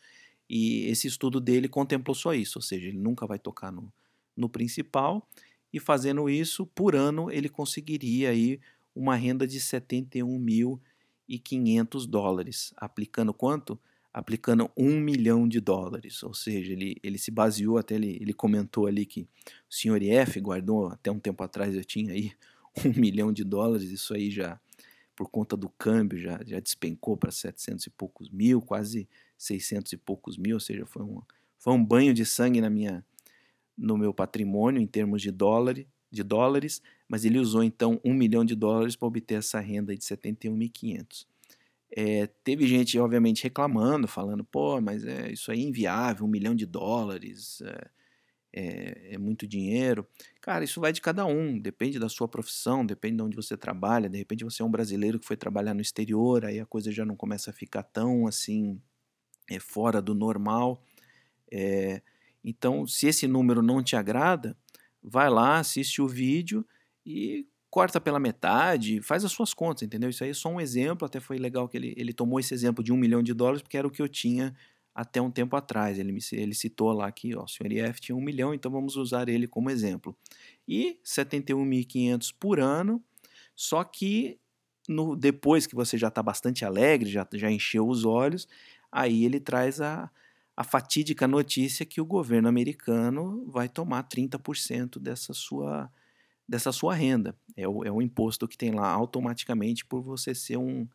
[0.50, 3.92] E esse estudo dele contemplou só isso, ou seja, ele nunca vai tocar no,
[4.38, 5.28] no principal,
[5.74, 8.58] e fazendo isso, por ano, ele conseguiria aí
[8.96, 12.74] uma renda de 71.500 dólares.
[12.78, 13.78] Aplicando quanto?
[14.18, 16.24] Aplicando um milhão de dólares.
[16.24, 19.22] Ou seja, ele, ele se baseou, até ele, ele comentou ali que
[19.70, 22.32] o senhor IF guardou, até um tempo atrás eu tinha aí
[22.84, 24.60] um milhão de dólares, isso aí já,
[25.16, 29.98] por conta do câmbio, já, já despencou para 700 e poucos mil, quase 600 e
[29.98, 31.22] poucos mil, ou seja, foi um,
[31.60, 33.06] foi um banho de sangue na minha,
[33.78, 35.76] no meu patrimônio em termos de, dólar,
[36.10, 40.04] de dólares, mas ele usou então um milhão de dólares para obter essa renda de
[40.04, 41.28] 71.500.
[41.96, 46.54] É, teve gente, obviamente, reclamando, falando, pô, mas é, isso aí é inviável, um milhão
[46.54, 47.90] de dólares, é,
[48.54, 50.08] é, é, muito dinheiro.
[50.42, 54.10] Cara, isso vai de cada um, depende da sua profissão, depende de onde você trabalha.
[54.10, 57.06] De repente você é um brasileiro que foi trabalhar no exterior, aí a coisa já
[57.06, 58.82] não começa a ficar tão assim
[59.50, 60.84] é, fora do normal.
[61.52, 62.02] É,
[62.44, 64.58] então, se esse número não te agrada,
[65.02, 66.66] vai lá, assiste o vídeo
[67.06, 70.10] e corta pela metade, faz as suas contas, entendeu?
[70.10, 72.84] Isso aí é só um exemplo, até foi legal que ele, ele tomou esse exemplo
[72.84, 74.56] de um milhão de dólares, porque era o que eu tinha
[74.96, 76.00] até um tempo atrás.
[76.00, 78.96] Ele, me, ele citou lá que ó, o senhor IF tinha um milhão, então vamos
[78.96, 80.18] usar ele como exemplo.
[80.68, 83.00] E 71.500 por ano,
[83.56, 84.40] só que
[84.90, 88.48] no, depois que você já está bastante alegre, já, já encheu os olhos,
[88.92, 90.10] aí ele traz a,
[90.56, 95.92] a fatídica notícia que o governo americano vai tomar 30% dessa sua,
[96.48, 97.36] dessa sua renda.
[97.56, 100.88] É o, é o imposto que tem lá automaticamente por você ser um,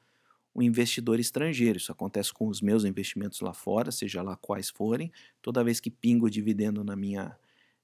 [0.55, 1.79] um investidor estrangeiro.
[1.79, 5.13] Isso acontece com os meus investimentos lá fora, seja lá quais forem.
[5.41, 7.37] Toda vez que pingo dividendo na minha,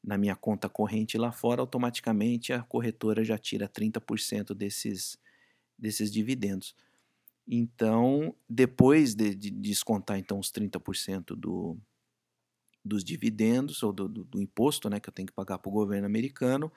[0.02, 5.18] na minha conta corrente lá fora, automaticamente a corretora já tira 30% desses,
[5.78, 6.74] desses dividendos.
[7.46, 11.78] Então, depois de, de descontar então os 30% do,
[12.84, 15.72] dos dividendos ou do, do, do, imposto né, que eu tenho que pagar para o
[15.72, 16.70] governo americano,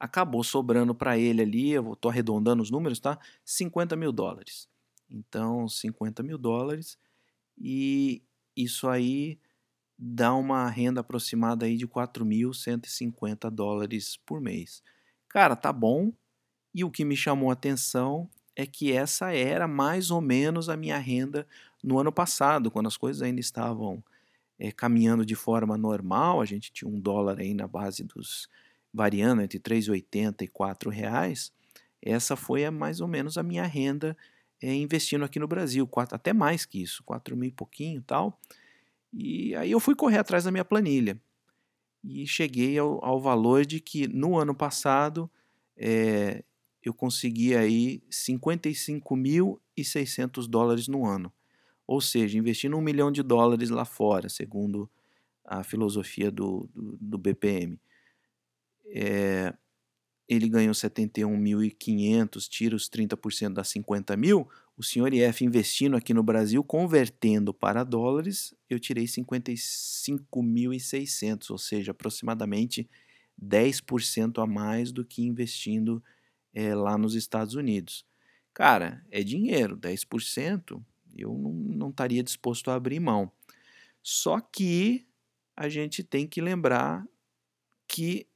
[0.00, 3.18] acabou sobrando para ele ali, eu estou arredondando os números, tá?
[3.44, 4.66] 50 mil dólares.
[5.10, 6.98] Então, 50 mil dólares
[7.58, 8.22] e
[8.56, 9.38] isso aí
[9.98, 14.82] dá uma renda aproximada aí de 4.150 dólares por mês.
[15.28, 16.12] Cara, tá bom.
[16.74, 20.76] E o que me chamou a atenção é que essa era mais ou menos a
[20.76, 21.46] minha renda
[21.82, 24.02] no ano passado, quando as coisas ainda estavam
[24.58, 28.48] é, caminhando de forma normal, a gente tinha um dólar aí na base dos
[28.92, 31.52] variando entre 3,80 e 4 reais.
[32.02, 34.16] Essa foi a, mais ou menos a minha renda
[34.62, 38.38] é, investindo aqui no Brasil, quatro, até mais que isso, 4 mil e pouquinho tal.
[39.12, 41.20] E aí eu fui correr atrás da minha planilha
[42.04, 45.30] e cheguei ao, ao valor de que no ano passado
[45.76, 46.44] é,
[46.82, 51.32] eu consegui aí 55.600 dólares no ano.
[51.86, 54.88] Ou seja, investindo um milhão de dólares lá fora, segundo
[55.44, 57.78] a filosofia do, do, do BPM.
[58.92, 59.54] É,
[60.28, 66.22] ele ganhou 71.500, tira os 30% das 50 mil, o senhor IF investindo aqui no
[66.22, 72.88] Brasil, convertendo para dólares, eu tirei 55.600, ou seja, aproximadamente
[73.42, 76.02] 10% a mais do que investindo
[76.54, 78.06] é, lá nos Estados Unidos.
[78.54, 80.80] Cara, é dinheiro, 10%,
[81.16, 83.32] eu não, não estaria disposto a abrir mão.
[84.02, 85.06] Só que
[85.56, 87.06] a gente tem que lembrar
[87.88, 88.26] que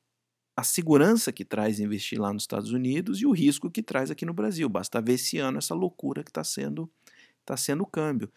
[0.56, 4.24] a segurança que traz investir lá nos Estados Unidos e o risco que traz aqui
[4.24, 4.68] no Brasil.
[4.68, 6.90] Basta ver esse ano essa loucura que está sendo,
[7.44, 8.30] tá sendo o câmbio.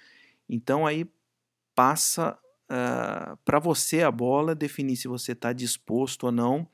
[0.49, 1.06] Então aí
[1.75, 2.38] passa uh,
[2.69, 6.67] ah, para você a bola definir se você está disposto ou não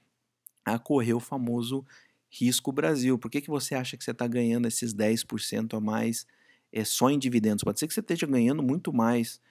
[0.63, 1.85] a correr o famoso
[2.29, 3.19] Risco Brasil.
[3.19, 6.25] Por que, que você acha que você está ganhando esses 10% a mais
[6.71, 7.65] é, só em dividendos?
[7.65, 9.41] Pode ser que você esteja ganhando muito mais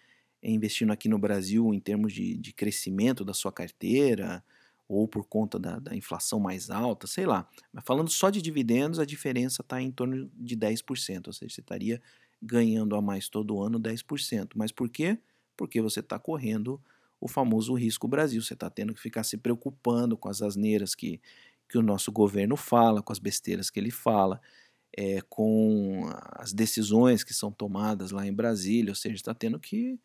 [0.42, 4.42] é, investindo aqui no Brasil em termos de, de crescimento da sua carteira
[4.94, 7.48] ou por conta da, da, inflação mais alta, sei lá.
[7.72, 11.60] Mas falando só de dividendos, a diferença está em torno de 10%, ou seja, você
[11.60, 12.00] estaria
[12.40, 14.50] ganhando a mais todo ano 10%.
[14.56, 15.18] Mas por quê?
[15.56, 16.80] Porque você está correndo
[17.20, 21.20] o famoso risco Brasil, você está tendo que ficar se preocupando com as asneiras que
[21.68, 24.40] que o nosso governo fala, com as besteiras que ele fala.
[24.96, 29.98] é, com as decisões que são tomadas lá em Brasília, ou seja, está tendo que,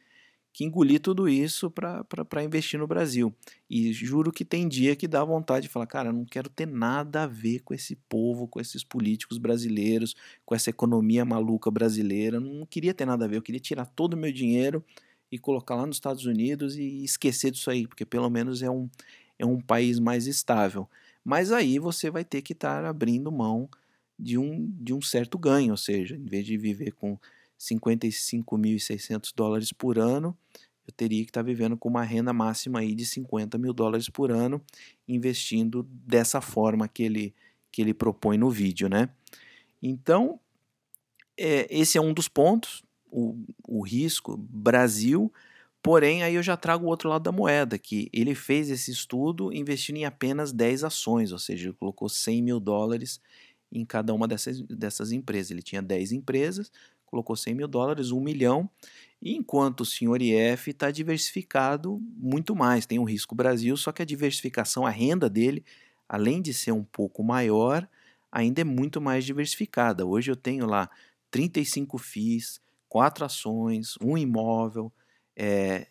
[0.57, 3.31] que engolir tudo isso para investir no Brasil.
[3.69, 7.25] E juro que tem dia que dá vontade de falar, cara, não quero ter nada
[7.25, 12.65] a ver com esse povo, com esses políticos brasileiros, com essa economia maluca brasileira, não
[12.65, 14.83] queria ter nada a ver, eu queria tirar todo o meu dinheiro
[15.31, 18.89] e colocar lá nos Estados Unidos e esquecer disso aí, porque pelo menos é um,
[19.37, 20.89] é um país mais estável.
[21.23, 23.69] Mas aí você vai ter que estar abrindo mão
[24.17, 27.15] de um, de um certo ganho, ou seja, em vez de viver com
[27.59, 30.37] 55.600 dólares por ano,
[30.87, 34.31] eu teria que estar vivendo com uma renda máxima aí de 50 mil dólares por
[34.31, 34.61] ano,
[35.07, 37.35] investindo dessa forma que ele,
[37.71, 39.09] que ele propõe no vídeo, né?
[39.83, 40.39] Então,
[41.37, 45.31] é, esse é um dos pontos, o, o risco Brasil,
[45.83, 49.53] porém aí eu já trago o outro lado da moeda, que ele fez esse estudo
[49.53, 53.19] investindo em apenas 10 ações, ou seja, ele colocou 100 mil dólares
[53.71, 55.51] em cada uma dessas, dessas empresas.
[55.51, 56.71] Ele tinha 10 empresas,
[57.07, 58.69] colocou 100 mil dólares, 1 milhão,
[59.21, 62.85] enquanto o senhor IF está diversificado muito mais.
[62.85, 65.65] Tem o risco Brasil, só que a diversificação, a renda dele,
[66.07, 67.87] além de ser um pouco maior,
[68.31, 70.05] ainda é muito mais diversificada.
[70.05, 70.89] Hoje eu tenho lá
[71.31, 74.91] 35 FIIs, 4 ações, um imóvel,
[75.35, 75.87] é,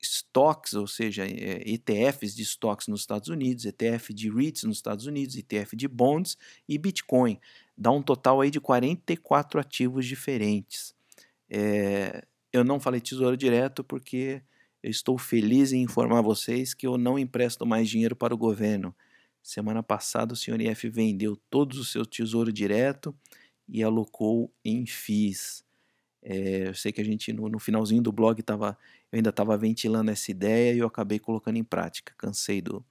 [0.00, 5.06] stocks, ou seja, é, ETFs de stocks nos Estados Unidos, ETF de REITs nos Estados
[5.06, 6.36] Unidos, ETF de bonds
[6.68, 7.38] e Bitcoin.
[7.76, 10.94] Dá um total aí de 44 ativos diferentes.
[11.48, 14.42] É, eu não falei tesouro direto porque
[14.82, 18.94] eu estou feliz em informar vocês que eu não empresto mais dinheiro para o governo.
[19.42, 23.14] Semana passada o senhor IF vendeu todos os seus tesouro direto
[23.68, 25.64] e alocou em FIIs.
[26.22, 28.76] É, eu sei que a gente no, no finalzinho do blog estava
[29.12, 32.12] eu ainda estava ventilando essa ideia e eu acabei colocando em prática.
[32.18, 32.84] Cansei do,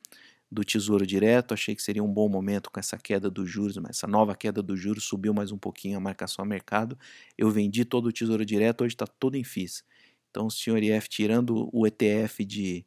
[0.50, 3.98] do Tesouro Direto, achei que seria um bom momento com essa queda dos juros, mas
[3.98, 6.98] essa nova queda dos juros subiu mais um pouquinho a marcação a mercado.
[7.38, 9.84] Eu vendi todo o Tesouro Direto, hoje está todo em FIIs.
[10.32, 12.86] Então o senhor IF, tirando o ETF de,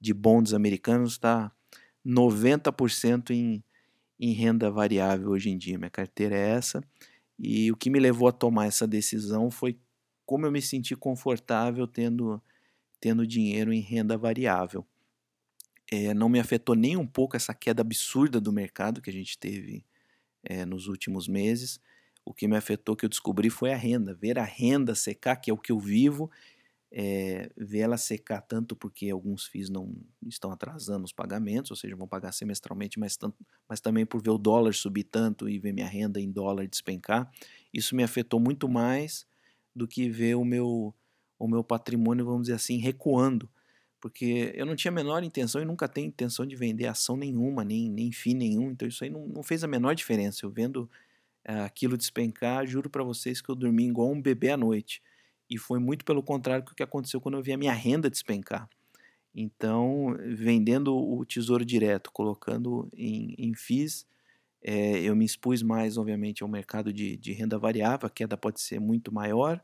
[0.00, 1.52] de bonds americanos, está
[2.06, 3.62] 90% em,
[4.18, 5.78] em renda variável hoje em dia.
[5.78, 6.82] Minha carteira é essa.
[7.38, 9.78] E o que me levou a tomar essa decisão foi
[10.26, 12.40] como eu me senti confortável tendo
[13.00, 14.86] tendo dinheiro em renda variável.
[15.90, 19.36] É, não me afetou nem um pouco essa queda absurda do mercado que a gente
[19.38, 19.84] teve
[20.44, 21.80] é, nos últimos meses.
[22.24, 24.14] O que me afetou, que eu descobri, foi a renda.
[24.14, 26.30] Ver a renda secar, que é o que eu vivo,
[26.92, 29.94] é, ver ela secar tanto porque alguns FIIs não
[30.26, 33.36] estão atrasando os pagamentos, ou seja, vão pagar semestralmente, mas, tanto,
[33.68, 37.30] mas também por ver o dólar subir tanto e ver minha renda em dólar despencar.
[37.72, 39.26] Isso me afetou muito mais
[39.74, 40.94] do que ver o meu
[41.40, 43.48] o meu patrimônio, vamos dizer assim, recuando.
[43.98, 47.64] Porque eu não tinha a menor intenção e nunca tenho intenção de vender ação nenhuma,
[47.64, 48.70] nem, nem FII nenhum.
[48.70, 50.44] Então isso aí não, não fez a menor diferença.
[50.44, 50.88] Eu vendo
[51.48, 55.02] uh, aquilo despencar, juro para vocês que eu dormi igual um bebê à noite.
[55.48, 58.68] E foi muito pelo contrário do que aconteceu quando eu vi a minha renda despencar.
[59.34, 64.06] Então, vendendo o tesouro direto, colocando em, em FIIs,
[64.62, 68.60] é, eu me expus mais, obviamente, ao mercado de, de renda variável, a queda pode
[68.60, 69.62] ser muito maior,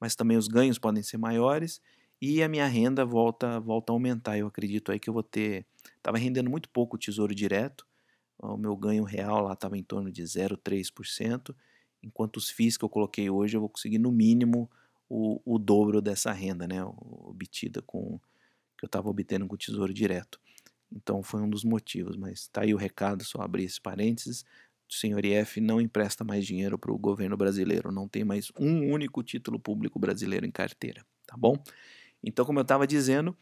[0.00, 1.80] mas também os ganhos podem ser maiores
[2.20, 4.38] e a minha renda volta, volta a aumentar.
[4.38, 5.66] Eu acredito aí que eu vou ter.
[5.96, 7.86] Estava rendendo muito pouco o tesouro direto,
[8.38, 11.54] o meu ganho real lá estava em torno de 0,3%,
[12.02, 14.70] enquanto os FIIs que eu coloquei hoje eu vou conseguir no mínimo
[15.08, 18.20] o, o dobro dessa renda, né, obtida com
[18.76, 20.38] que eu estava obtendo com o tesouro direto.
[20.92, 24.44] Então foi um dos motivos, mas está aí o recado, só abrir esse parênteses
[24.88, 28.92] o senhor IF não empresta mais dinheiro para o governo brasileiro, não tem mais um
[28.92, 31.56] único título público brasileiro em carteira, tá bom?
[32.22, 33.36] Então, como eu estava dizendo,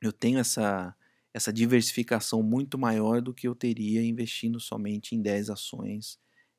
[0.00, 0.94] eu tenho essa,
[1.32, 6.18] essa diversificação muito maior do que eu teria investindo somente em 10 ações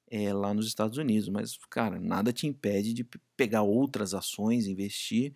[0.09, 1.29] é, lá nos Estados Unidos.
[1.29, 5.33] Mas, cara, nada te impede de pegar outras ações, investir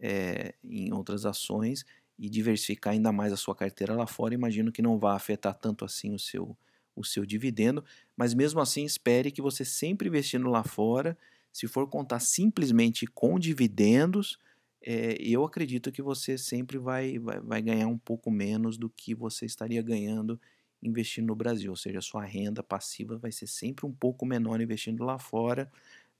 [0.00, 1.84] é, em outras ações
[2.18, 4.34] e diversificar ainda mais a sua carteira lá fora.
[4.34, 6.56] Imagino que não vai afetar tanto assim o seu
[6.94, 7.84] o seu dividendo,
[8.16, 11.16] mas mesmo assim espere que você sempre investindo lá fora,
[11.52, 14.38] se for contar simplesmente com dividendos,
[14.84, 19.14] é, eu acredito que você sempre vai, vai, vai, ganhar um pouco menos do que
[19.14, 20.40] você estaria ganhando
[20.82, 25.04] investindo no Brasil, ou seja, sua renda passiva vai ser sempre um pouco menor investindo
[25.04, 25.70] lá fora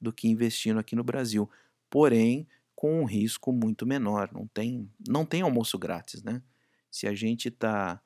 [0.01, 1.51] do que investindo aqui no Brasil,
[1.91, 6.43] porém com um risco muito menor, não tem, não tem almoço grátis, né?
[6.91, 8.01] Se a gente está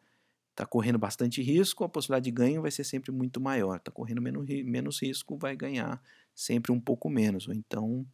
[0.57, 3.77] Está correndo bastante risco, a possibilidade de ganho vai ser sempre muito maior.
[3.77, 6.03] Está correndo menos, menos risco, vai ganhar
[6.35, 7.47] sempre um pouco menos.
[7.47, 8.07] Ou então,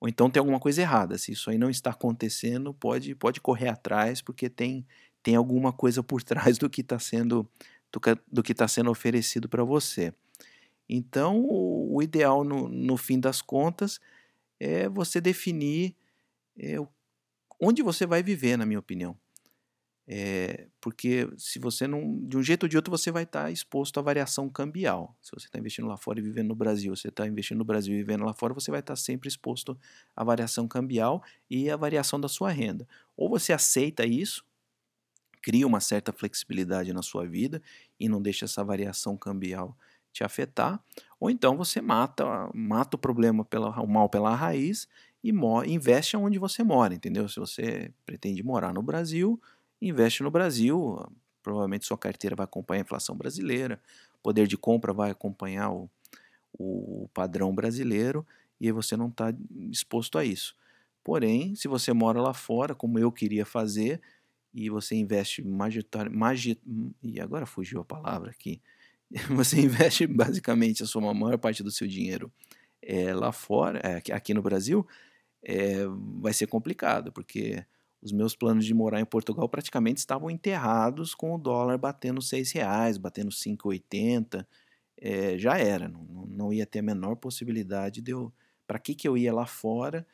[0.00, 1.18] ou então tem alguma coisa errada.
[1.18, 4.86] Se isso aí não está acontecendo, pode, pode correr atrás, porque tem,
[5.22, 7.46] tem alguma coisa por trás do que está sendo
[8.32, 10.12] do que está sendo oferecido para você.
[10.88, 14.00] Então, o ideal, no, no fim das contas,
[14.58, 15.94] é você definir
[16.58, 16.76] é,
[17.60, 19.16] onde você vai viver, na minha opinião.
[20.06, 22.18] É, porque se você não.
[22.26, 25.16] De um jeito ou de outro, você vai estar exposto à variação cambial.
[25.22, 27.94] Se você está investindo lá fora e vivendo no Brasil, você está investindo no Brasil
[27.94, 29.78] e vivendo lá fora, você vai estar sempre exposto
[30.14, 32.86] à variação cambial e à variação da sua renda.
[33.16, 34.44] Ou você aceita isso,
[35.42, 37.62] cria uma certa flexibilidade na sua vida
[37.98, 39.76] e não deixa essa variação cambial
[40.12, 40.80] te afetar,
[41.18, 44.86] ou então você mata, mata o problema pela, o mal pela raiz
[45.24, 45.32] e
[45.66, 47.28] investe onde você mora, entendeu?
[47.28, 49.40] Se você pretende morar no Brasil,
[49.80, 50.98] investe no Brasil,
[51.42, 53.80] provavelmente sua carteira vai acompanhar a inflação brasileira,
[54.22, 55.90] poder de compra vai acompanhar o,
[56.58, 58.26] o padrão brasileiro
[58.60, 59.32] e aí você não está
[59.70, 60.56] exposto a isso.
[61.02, 64.00] Porém, se você mora lá fora, como eu queria fazer,
[64.54, 66.58] e você investe majoritariamente,
[67.02, 68.62] e agora fugiu a palavra aqui,
[69.30, 72.32] você investe basicamente a sua maior parte do seu dinheiro
[72.80, 74.86] é, lá fora, é, aqui no Brasil,
[75.42, 75.84] é,
[76.20, 77.64] vai ser complicado, porque
[78.04, 82.52] os meus planos de morar em Portugal praticamente estavam enterrados com o dólar batendo seis
[82.52, 84.46] reais, batendo 5,80.
[85.00, 88.30] É, já era, não, não ia ter a menor possibilidade de eu.
[88.66, 90.06] Para que, que eu ia lá fora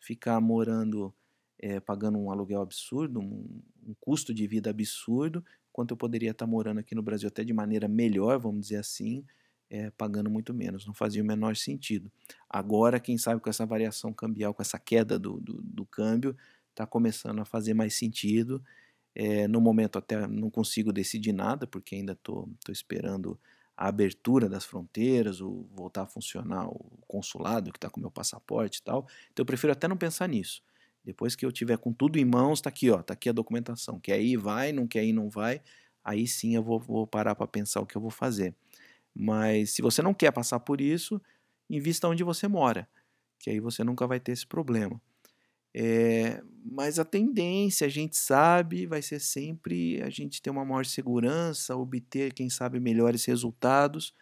[0.00, 1.14] ficar morando,
[1.56, 6.48] é, pagando um aluguel absurdo, um, um, custo de vida absurdo, quanto eu poderia estar
[6.48, 9.24] morando aqui no Brasil até de maneira melhor, vamos dizer assim,
[9.70, 10.84] é, pagando muito menos.
[10.84, 12.10] Não fazia o menor sentido.
[12.50, 16.36] Agora, quem sabe com essa variação cambial, com essa queda do, do, do câmbio,
[16.76, 18.62] está começando a fazer mais sentido.
[19.14, 23.40] É, no momento até não consigo decidir nada, porque ainda estou esperando
[23.74, 28.78] a abertura das fronteiras, o voltar a funcionar o consulado que está com meu passaporte
[28.78, 29.06] e tal.
[29.32, 30.62] Então eu prefiro até não pensar nisso.
[31.04, 34.00] Depois que eu tiver com tudo em mãos, está aqui, ó, tá aqui a documentação.
[34.00, 35.62] Quer ir, vai, não quer ir, não vai.
[36.02, 38.54] Aí sim eu vou, vou parar para pensar o que eu vou fazer.
[39.14, 41.20] Mas se você não quer passar por isso,
[41.70, 42.88] invista onde você mora,
[43.38, 45.00] que aí você nunca vai ter esse problema.
[45.78, 50.86] É, mas a tendência, a gente sabe, vai ser sempre a gente ter uma maior
[50.86, 54.14] segurança, obter, quem sabe, melhores resultados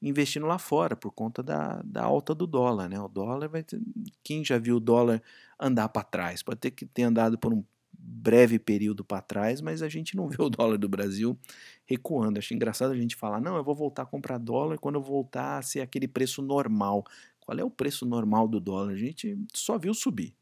[0.00, 2.88] investindo lá fora, por conta da, da alta do dólar.
[2.88, 2.98] Né?
[3.00, 3.80] O dólar vai ter,
[4.22, 5.22] Quem já viu o dólar
[5.60, 6.42] andar para trás?
[6.42, 10.28] Pode ter que ter andado por um breve período para trás, mas a gente não
[10.28, 11.38] vê o dólar do Brasil
[11.86, 12.38] recuando.
[12.38, 15.58] Acho engraçado a gente falar, não, eu vou voltar a comprar dólar quando eu voltar
[15.58, 17.04] a ser aquele preço normal.
[17.40, 18.92] Qual é o preço normal do dólar?
[18.92, 20.34] A gente só viu subir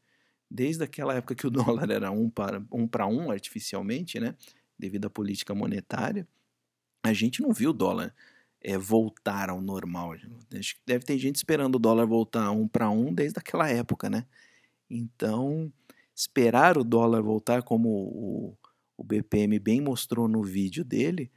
[0.53, 4.35] desde aquela época que o dólar era um para um, para um artificialmente, né,
[4.77, 6.27] devido à política monetária,
[7.03, 8.13] a gente não viu o dólar
[8.61, 10.15] é, voltar ao normal.
[10.85, 14.25] Deve ter gente esperando o dólar voltar um para um desde aquela época, né?
[14.89, 15.71] Então,
[16.15, 18.57] esperar o dólar voltar como o,
[18.95, 21.31] o BPM bem mostrou no vídeo dele,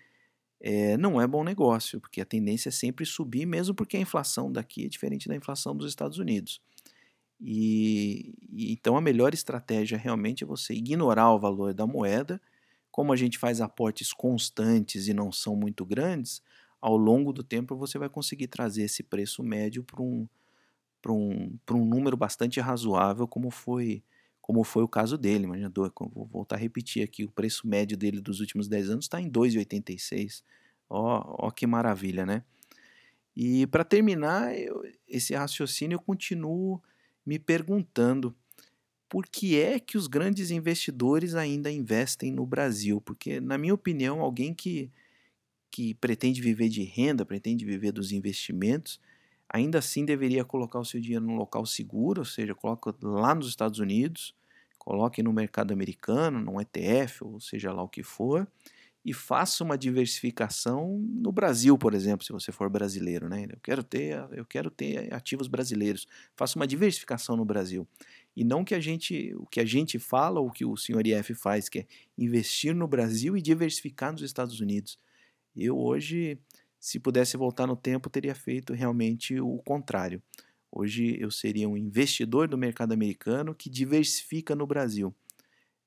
[0.61, 4.53] é, não é bom negócio, porque a tendência é sempre subir, mesmo porque a inflação
[4.53, 6.61] daqui é diferente da inflação dos Estados Unidos.
[7.41, 12.41] E, e, então a melhor estratégia realmente é você ignorar o valor da moeda.
[12.91, 16.43] Como a gente faz aportes constantes e não são muito grandes,
[16.81, 20.29] ao longo do tempo você vai conseguir trazer esse preço médio para um,
[21.09, 24.03] um, um número bastante razoável, como foi
[24.47, 25.43] como foi o caso dele.
[25.43, 29.21] Imagina, vou voltar a repetir aqui, o preço médio dele dos últimos 10 anos está
[29.21, 30.45] em 2,86.
[30.89, 32.45] Ó, ó que maravilha, né?
[33.37, 36.81] E para terminar, eu, esse raciocínio eu continuo
[37.27, 38.35] me perguntando
[39.09, 43.01] por que é que os grandes investidores ainda investem no Brasil?
[43.01, 44.91] Porque, na minha opinião, alguém que,
[45.71, 49.01] que pretende viver de renda, pretende viver dos investimentos,
[49.49, 53.49] ainda assim deveria colocar o seu dinheiro num local seguro, ou seja, coloca lá nos
[53.49, 54.35] Estados Unidos,
[54.79, 58.47] coloque no mercado americano, num ETF, ou seja lá o que for,
[59.07, 63.47] e faça uma diversificação no Brasil, por exemplo, se você for brasileiro, né?
[63.49, 66.09] Eu quero ter, eu quero ter ativos brasileiros.
[66.35, 67.87] Faça uma diversificação no Brasil.
[68.35, 71.35] E não que a gente, o que a gente fala, o que o senhor IF
[71.37, 71.87] faz, que é
[72.19, 74.99] investir no Brasil e diversificar nos Estados Unidos.
[75.55, 76.37] Eu hoje,
[76.81, 80.21] se pudesse voltar no tempo, teria feito realmente o contrário.
[80.69, 85.15] Hoje eu seria um investidor do mercado americano que diversifica no Brasil.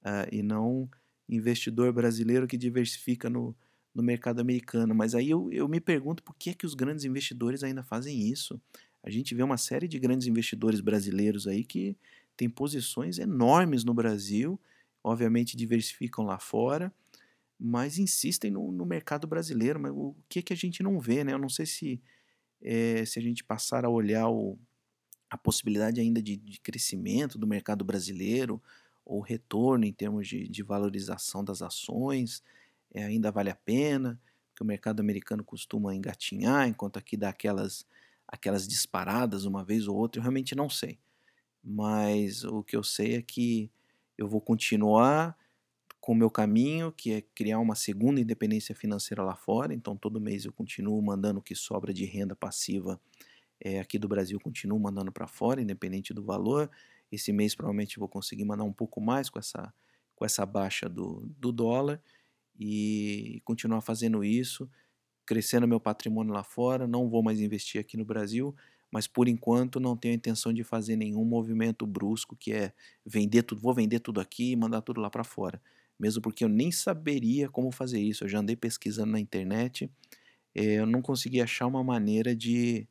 [0.02, 0.90] Uh, e não
[1.30, 3.56] investidor brasileiro que diversifica no,
[3.94, 4.96] no mercado americano.
[4.96, 8.30] Mas aí eu, eu me pergunto por que, é que os grandes investidores ainda fazem
[8.30, 8.60] isso.
[9.04, 11.96] A gente vê uma série de grandes investidores brasileiros aí que
[12.36, 14.60] têm posições enormes no Brasil,
[15.04, 16.94] obviamente diversificam lá fora,
[17.60, 19.80] mas insistem no, no mercado brasileiro.
[19.80, 21.34] Mas o que, é que a gente não vê, né?
[21.34, 22.02] Eu não sei se,
[22.62, 24.58] é, se a gente passar a olhar o,
[25.30, 28.62] a possibilidade ainda de, de crescimento do mercado brasileiro,
[29.10, 32.44] ou retorno em termos de, de valorização das ações,
[32.94, 34.22] é, ainda vale a pena.
[34.56, 37.88] que o mercado americano costuma engatinhar, enquanto aqui dá aquelas,
[38.28, 41.00] aquelas disparadas uma vez ou outra, eu realmente não sei.
[41.64, 43.72] Mas o que eu sei é que
[44.18, 45.36] eu vou continuar
[46.00, 49.74] com o meu caminho, que é criar uma segunda independência financeira lá fora.
[49.74, 53.00] Então, todo mês eu continuo mandando o que sobra de renda passiva
[53.60, 56.70] é, aqui do Brasil, continuo mandando para fora, independente do valor.
[57.12, 59.74] Esse mês provavelmente vou conseguir mandar um pouco mais com essa,
[60.16, 62.02] com essa baixa do, do dólar
[62.60, 64.70] e continuar fazendo isso,
[65.26, 66.88] crescendo meu patrimônio lá fora.
[66.88, 68.56] Não vou mais investir aqui no Brasil,
[68.92, 72.74] mas por enquanto não tenho a intenção de fazer nenhum movimento brusco que é
[73.06, 75.62] vender tudo, vou vender tudo aqui e mandar tudo lá para fora
[76.00, 78.24] mesmo porque eu nem saberia como fazer isso.
[78.24, 79.92] Eu já andei pesquisando na internet,
[80.56, 82.88] eh, eu não consegui achar uma maneira de,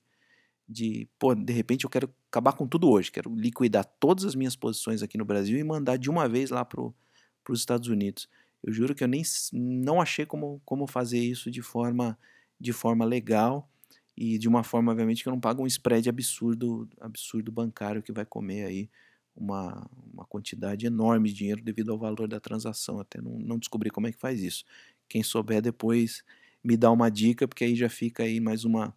[0.69, 4.55] de, pô, de repente eu quero acabar com tudo hoje, quero liquidar todas as minhas
[4.55, 8.29] posições aqui no Brasil e mandar de uma vez lá para os Estados Unidos.
[8.63, 9.23] Eu juro que eu nem
[9.53, 12.19] não achei como, como fazer isso de forma,
[12.61, 13.69] de forma legal
[14.17, 18.13] e de uma forma, obviamente, que eu não pago um spread absurdo, absurdo bancário que
[18.13, 18.91] vai comer aí
[19.35, 22.99] uma, uma quantidade enorme de dinheiro devido ao valor da transação.
[22.99, 24.65] Até não, não descobri como é que faz isso.
[25.09, 26.25] Quem souber depois
[26.63, 28.95] me dá uma dica, porque aí já fica aí mais uma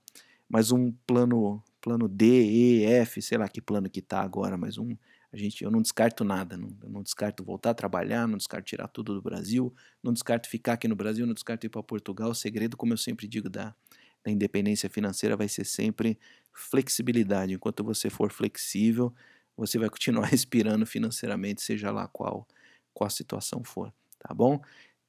[0.49, 4.77] mais um plano plano D, E, F, sei lá que plano que tá agora, mas
[4.77, 4.95] um
[5.33, 8.87] a gente eu não descarto nada, não, não descarto voltar a trabalhar, não descarto tirar
[8.89, 9.73] tudo do Brasil,
[10.03, 12.31] não descarto ficar aqui no Brasil, não descarto ir para Portugal.
[12.31, 13.73] O segredo, como eu sempre digo, da,
[14.25, 16.19] da independência financeira vai ser sempre
[16.53, 17.53] flexibilidade.
[17.53, 19.13] Enquanto você for flexível,
[19.55, 22.45] você vai continuar respirando financeiramente, seja lá qual,
[22.93, 24.61] qual a situação for, tá bom?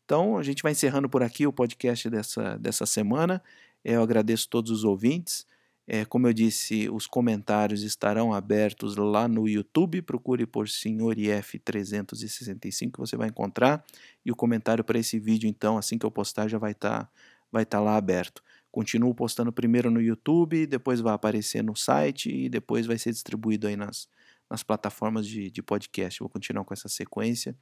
[0.04, 3.42] Então, a gente vai encerrando por aqui o podcast dessa, dessa semana.
[3.84, 5.46] Eu agradeço todos os ouvintes.
[5.86, 10.00] É, como eu disse, os comentários estarão abertos lá no YouTube.
[10.02, 13.84] Procure por Senhor IF 365 você vai encontrar.
[14.24, 17.10] E o comentário para esse vídeo, então, assim que eu postar, já vai estar tá,
[17.50, 18.42] vai tá lá aberto.
[18.70, 23.66] Continuo postando primeiro no YouTube, depois vai aparecer no site e depois vai ser distribuído
[23.66, 24.08] aí nas,
[24.48, 26.20] nas plataformas de, de podcast.
[26.20, 27.54] Vou continuar com essa sequência.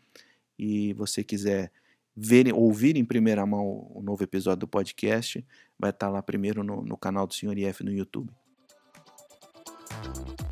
[0.58, 1.72] E você quiser
[2.14, 5.44] ver, ouvir em primeira mão o novo episódio do podcast,
[5.80, 7.58] vai estar lá primeiro no, no canal do Sr.
[7.58, 8.30] IF no YouTube.